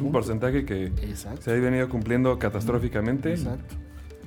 un 0.00 0.06
punto. 0.06 0.12
porcentaje 0.12 0.64
que 0.64 0.86
Exacto. 0.86 1.42
se 1.42 1.50
ha 1.52 1.54
venido 1.54 1.88
cumpliendo 1.88 2.38
catastróficamente. 2.38 3.30
Exacto. 3.32 3.76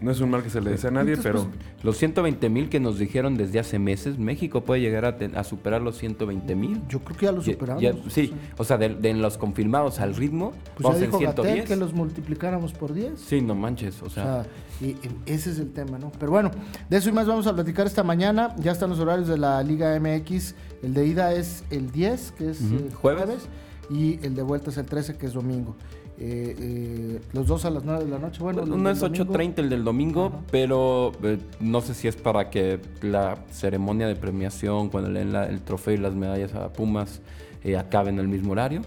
No 0.01 0.09
es 0.11 0.19
un 0.19 0.31
mal 0.31 0.41
que 0.41 0.49
se 0.49 0.59
le 0.61 0.71
desea 0.71 0.89
a 0.89 0.93
nadie, 0.93 1.13
Entonces, 1.13 1.31
pero 1.31 1.45
pues, 1.47 1.83
Los 1.85 1.97
120 1.97 2.49
mil 2.49 2.69
que 2.69 2.79
nos 2.79 2.97
dijeron 2.97 3.35
desde 3.37 3.59
hace 3.59 3.77
meses, 3.77 4.17
México 4.17 4.61
puede 4.63 4.81
llegar 4.81 5.05
a, 5.05 5.17
ten- 5.17 5.37
a 5.37 5.43
superar 5.43 5.81
los 5.81 5.97
120 5.99 6.55
mil. 6.55 6.81
Yo 6.89 6.99
creo 7.01 7.17
que 7.17 7.25
ya 7.27 7.31
lo 7.31 7.41
superamos. 7.43 7.83
sí, 8.09 8.33
o 8.57 8.63
sea, 8.63 8.77
de, 8.77 8.89
de 8.95 9.13
los 9.13 9.37
confirmados 9.37 9.99
al 9.99 10.15
ritmo, 10.15 10.53
Pues 10.75 10.83
vamos 10.83 10.99
ya 10.99 11.05
en 11.05 11.11
dijo 11.11 11.19
Gatel 11.23 11.43
110. 11.45 11.67
que 11.69 11.75
los 11.75 11.93
multiplicáramos 11.93 12.73
por 12.73 12.93
10. 12.93 13.19
Sí, 13.19 13.41
no 13.41 13.53
manches, 13.53 14.01
o 14.01 14.05
O 14.07 14.09
sea, 14.09 14.43
y, 14.81 14.85
y 14.87 14.97
ese 15.27 15.51
es 15.51 15.59
el 15.59 15.71
tema, 15.71 15.99
¿no? 15.99 16.11
Pero 16.19 16.31
bueno, 16.31 16.49
de 16.89 16.97
eso 16.97 17.09
y 17.09 17.11
más 17.11 17.27
vamos 17.27 17.45
a 17.45 17.53
platicar 17.53 17.85
esta 17.85 18.03
mañana. 18.03 18.55
Ya 18.57 18.71
están 18.71 18.89
los 18.89 18.99
horarios 18.99 19.27
de 19.27 19.37
la 19.37 19.61
Liga 19.61 19.99
MX. 19.99 20.55
El 20.81 20.95
de 20.95 21.05
ida 21.05 21.33
es 21.35 21.63
el 21.69 21.91
10, 21.91 22.31
que 22.31 22.49
es 22.49 22.61
eh, 22.61 22.89
¿Jueves? 22.99 23.23
jueves. 23.25 23.47
y 23.91 24.13
el 24.25 24.33
de 24.33 24.41
vuelta 24.41 24.71
es 24.71 24.77
el 24.77 24.85
13, 24.87 25.15
que 25.17 25.27
es 25.27 25.33
domingo. 25.33 25.75
Eh, 26.23 26.55
eh, 26.59 27.21
los 27.33 27.47
dos 27.47 27.65
a 27.65 27.71
las 27.71 27.83
9 27.83 28.05
de 28.05 28.11
la 28.11 28.19
noche. 28.19 28.43
Bueno, 28.43 28.61
uno 28.61 28.91
es 28.91 28.99
del 29.01 29.11
domingo- 29.11 29.33
8.30 29.33 29.57
el 29.63 29.69
del 29.71 29.83
domingo, 29.83 30.25
Ajá. 30.27 30.37
pero 30.51 31.13
eh, 31.23 31.39
no 31.59 31.81
sé 31.81 31.95
si 31.95 32.07
es 32.07 32.15
para 32.15 32.51
que 32.51 32.79
la 33.01 33.39
ceremonia 33.49 34.05
de 34.07 34.15
premiación, 34.15 34.89
cuando 34.89 35.09
le 35.09 35.19
den 35.21 35.33
la- 35.33 35.47
el 35.47 35.61
trofeo 35.61 35.95
y 35.95 35.97
las 35.97 36.13
medallas 36.13 36.53
a 36.53 36.71
Pumas, 36.71 37.21
eh, 37.63 37.75
acabe 37.75 38.09
en 38.11 38.19
el 38.19 38.27
mismo 38.27 38.51
horario. 38.51 38.81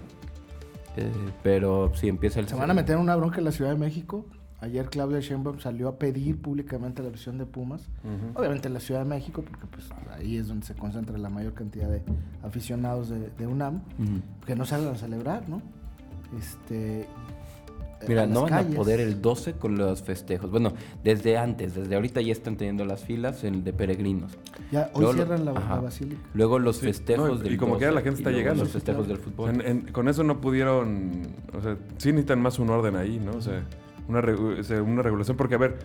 Eh, 0.96 1.10
pero 1.42 1.90
si 1.96 2.06
empieza 2.06 2.38
el... 2.38 2.46
Se 2.46 2.54
van 2.54 2.70
a 2.70 2.74
meter 2.74 2.96
una 2.98 3.16
bronca 3.16 3.38
en 3.38 3.44
la 3.46 3.50
Ciudad 3.52 3.72
de 3.72 3.78
México. 3.78 4.24
Ayer 4.60 4.86
Claudia 4.88 5.18
Sheinbaum 5.18 5.58
salió 5.58 5.88
a 5.88 5.98
pedir 5.98 6.40
públicamente 6.40 7.02
la 7.02 7.08
visión 7.10 7.36
de 7.36 7.46
Pumas. 7.46 7.88
Obviamente 8.34 8.68
en 8.68 8.74
la 8.74 8.80
Ciudad 8.80 9.00
de 9.00 9.06
México, 9.06 9.42
porque 9.42 9.66
pues 9.66 9.88
ahí 10.16 10.36
es 10.36 10.46
donde 10.46 10.64
se 10.64 10.74
concentra 10.74 11.18
la 11.18 11.28
mayor 11.30 11.52
cantidad 11.52 11.88
de 11.88 12.00
aficionados 12.44 13.08
de, 13.08 13.28
de 13.36 13.46
UNAM. 13.48 13.82
Ujú. 13.98 14.46
Que 14.46 14.54
no 14.54 14.64
salgan 14.64 14.94
a 14.94 14.96
celebrar, 14.96 15.48
¿no? 15.48 15.60
Este... 16.38 17.06
Mira, 18.06 18.24
a 18.24 18.26
no 18.26 18.42
van 18.42 18.52
a 18.52 18.62
poder 18.64 19.00
el 19.00 19.22
12 19.22 19.54
con 19.54 19.78
los 19.78 20.02
festejos. 20.02 20.50
Bueno, 20.50 20.74
desde 21.02 21.38
antes, 21.38 21.74
desde 21.74 21.94
ahorita 21.94 22.20
ya 22.20 22.32
están 22.32 22.56
teniendo 22.58 22.84
las 22.84 23.02
filas 23.02 23.44
en- 23.44 23.64
de 23.64 23.72
peregrinos. 23.72 24.32
Ya, 24.70 24.90
hoy 24.92 25.00
Luego 25.04 25.14
cierran 25.14 25.44
la, 25.46 25.52
la 25.54 25.60
basílica. 25.80 26.20
Luego 26.34 26.58
los 26.58 26.76
Sí, 26.76 26.86
festejos 26.86 27.28
no, 27.30 27.34
y- 27.36 27.42
del 27.44 27.54
y 27.54 27.56
como 27.56 27.78
quiera 27.78 27.92
la 27.92 28.00
12, 28.00 28.04
gente 28.10 28.20
está 28.20 28.30
llegando. 28.30 28.64
Los 28.64 28.72
festejos 28.72 29.04
Sí, 29.06 29.08
del 29.08 29.18
fútbol. 29.22 29.50
en- 29.54 29.60
en- 29.62 29.80
con 29.92 30.08
eso 30.08 30.22
no 30.22 30.38
pudieron, 30.38 31.22
o 31.56 31.62
sea, 31.62 31.78
sí 31.96 32.08
necesitan 32.10 32.42
más 32.42 32.58
un 32.58 32.68
orden 32.68 32.94
ahí, 32.96 33.18
¿no? 33.18 33.32
O 33.38 33.40
sea, 33.40 33.64
una, 34.06 34.20
regu- 34.20 34.58
o 34.60 34.62
sea, 34.62 34.82
una 34.82 35.00
regulación, 35.00 35.38
porque 35.38 35.54
a 35.54 35.58
ver, 35.58 35.78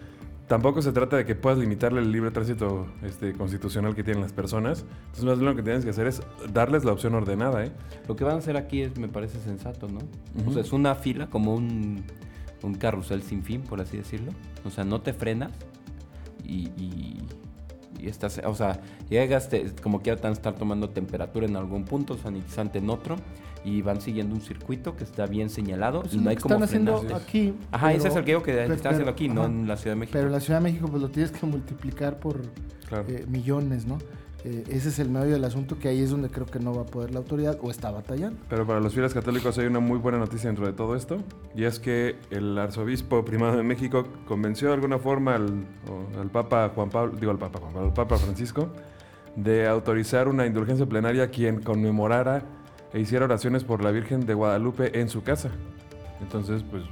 tampoco 0.49 0.81
se 0.81 0.91
trata 0.91 1.15
de 1.15 1.25
que 1.25 1.35
puedas 1.35 1.57
limitarle 1.59 2.01
el 2.01 2.11
libre 2.11 2.31
tránsito 2.31 2.87
este, 3.03 3.31
constitucional 3.31 3.95
que 3.95 4.03
tienen 4.03 4.21
las 4.21 4.33
personas. 4.33 4.83
Entonces, 5.05 5.23
más 5.23 5.39
bien 5.39 5.49
lo 5.51 5.55
que 5.55 5.63
tienes 5.63 5.85
que 5.85 5.91
hacer 5.91 6.07
es 6.07 6.21
darles 6.51 6.83
la 6.83 6.91
opción 6.91 7.15
ordenada, 7.15 7.63
¿eh? 7.63 7.71
Lo 8.09 8.17
que 8.17 8.25
van 8.25 8.35
a 8.35 8.39
hacer 8.39 8.57
aquí 8.57 8.81
es, 8.81 8.97
me 8.97 9.07
parece 9.07 9.39
sensato, 9.39 9.87
¿no? 9.87 9.99
O 10.45 10.51
sea, 10.51 10.61
es 10.61 10.73
una 10.73 10.95
fila 10.95 11.27
como 11.29 11.55
un, 11.55 12.03
un 12.63 12.73
carrusel 12.75 13.21
sin 13.21 13.43
fin, 13.43 13.61
por 13.61 13.79
así 13.79 13.95
decirlo. 13.95 14.31
O 14.65 14.69
sea, 14.71 14.83
no 14.83 14.99
te 15.01 15.13
frenas 15.13 15.51
y, 16.43 16.67
y- 16.77 17.21
y 17.99 18.07
estás, 18.07 18.39
o 18.45 18.55
sea, 18.55 18.79
llegas, 19.09 19.49
te- 19.49 19.65
como 19.81 20.01
quieran 20.01 20.17
están 20.17 20.31
estar 20.33 20.55
tomando 20.55 20.89
temperatura 20.89 21.45
en 21.45 21.55
algún 21.55 21.85
punto, 21.85 22.17
sanitizante 22.17 22.79
en 22.79 22.89
otro, 22.89 23.15
y 23.65 23.81
van 23.81 23.99
siguiendo 23.99 24.33
un 24.35 24.41
circuito 24.41 24.95
que 24.95 25.03
está 25.03 25.25
bien 25.25 25.49
señalado 25.49 26.01
Pues 26.01 26.13
y 26.13 26.17
no 26.17 26.29
hay 26.29 26.37
que 26.37 26.41
como 26.43 26.55
están 26.55 26.63
haciendo 26.67 27.03
aquí. 27.15 27.53
Ajá, 27.71 27.93
ese 27.93 28.07
es 28.07 28.15
el 28.15 28.21
que 28.23 28.31
digo 28.31 28.43
que 28.43 28.53
pero- 28.53 28.73
están 28.73 28.93
haciendo 28.93 29.11
aquí, 29.11 29.27
no 29.27 29.41
ajá. 29.41 29.49
en 29.51 29.67
la 29.67 29.75
Ciudad 29.77 29.95
de 29.95 29.99
México. 29.99 30.13
Pero 30.17 30.27
en 30.27 30.33
la 30.33 30.39
Ciudad 30.39 30.59
de 30.59 30.63
México 30.63 30.87
pues 30.87 31.01
lo 31.01 31.09
tienes 31.09 31.31
que 31.31 31.45
multiplicar 31.45 32.19
por 32.19 32.41
Claro. 32.87 33.05
eh, 33.09 33.25
millones, 33.27 33.85
¿no? 33.85 33.97
Eh, 34.45 34.63
ese 34.69 34.89
es 34.89 34.99
el 34.99 35.09
medio 35.09 35.33
del 35.33 35.43
asunto 35.43 35.77
que 35.77 35.89
ahí 35.89 36.01
es 36.01 36.11
donde 36.11 36.29
creo 36.29 36.45
que 36.45 36.59
no 36.59 36.73
va 36.73 36.83
a 36.83 36.85
poder 36.85 37.11
la 37.11 37.19
autoridad 37.19 37.57
o 37.61 37.69
está 37.69 37.91
batallando. 37.91 38.39
Pero 38.47 38.65
para 38.65 38.79
los 38.79 38.93
fieles 38.93 39.13
católicos 39.13 39.57
hay 39.57 39.65
una 39.65 39.79
muy 39.79 39.97
buena 39.99 40.17
noticia 40.17 40.49
dentro 40.49 40.65
de 40.65 40.73
todo 40.73 40.95
esto, 40.95 41.21
y 41.55 41.65
es 41.65 41.79
que 41.79 42.15
el 42.29 42.57
arzobispo 42.57 43.25
primado 43.25 43.57
de 43.57 43.63
México 43.63 44.07
convenció 44.27 44.69
de 44.69 44.75
alguna 44.75 44.97
forma 44.97 45.35
al, 45.35 45.65
Papa 46.31 46.71
Juan 46.73 46.89
Pablo, 46.89 47.17
digo 47.19 47.31
al 47.31 47.39
Papa 47.39 47.59
Juan 47.59 47.85
al 47.85 47.93
Papa 47.93 48.17
Francisco, 48.17 48.69
de 49.35 49.67
autorizar 49.67 50.27
una 50.27 50.45
indulgencia 50.45 50.85
plenaria 50.85 51.29
quien 51.29 51.61
conmemorara 51.61 52.43
e 52.93 52.99
hiciera 52.99 53.25
oraciones 53.25 53.63
por 53.63 53.83
la 53.83 53.91
Virgen 53.91 54.25
de 54.25 54.33
Guadalupe 54.33 54.99
en 54.99 55.09
su 55.09 55.21
casa. 55.21 55.51
Entonces, 56.21 56.63
pues, 56.63 56.83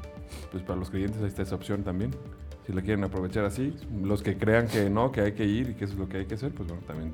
pues 0.52 0.64
para 0.64 0.80
los 0.80 0.90
creyentes 0.90 1.22
ahí 1.22 1.28
está 1.28 1.44
esa 1.44 1.56
opción 1.56 1.84
también. 1.84 2.12
Si 2.66 2.74
la 2.74 2.82
quieren 2.82 3.04
aprovechar 3.06 3.46
así, 3.46 3.74
los 4.04 4.22
que 4.22 4.38
crean 4.38 4.68
que 4.68 4.90
no, 4.90 5.12
que 5.12 5.22
hay 5.22 5.32
que 5.32 5.46
ir 5.46 5.70
y 5.70 5.74
que 5.76 5.86
es 5.86 5.96
lo 5.96 6.10
que 6.10 6.18
hay 6.18 6.26
que 6.26 6.36
hacer, 6.36 6.52
pues 6.52 6.68
bueno, 6.68 6.84
también 6.86 7.14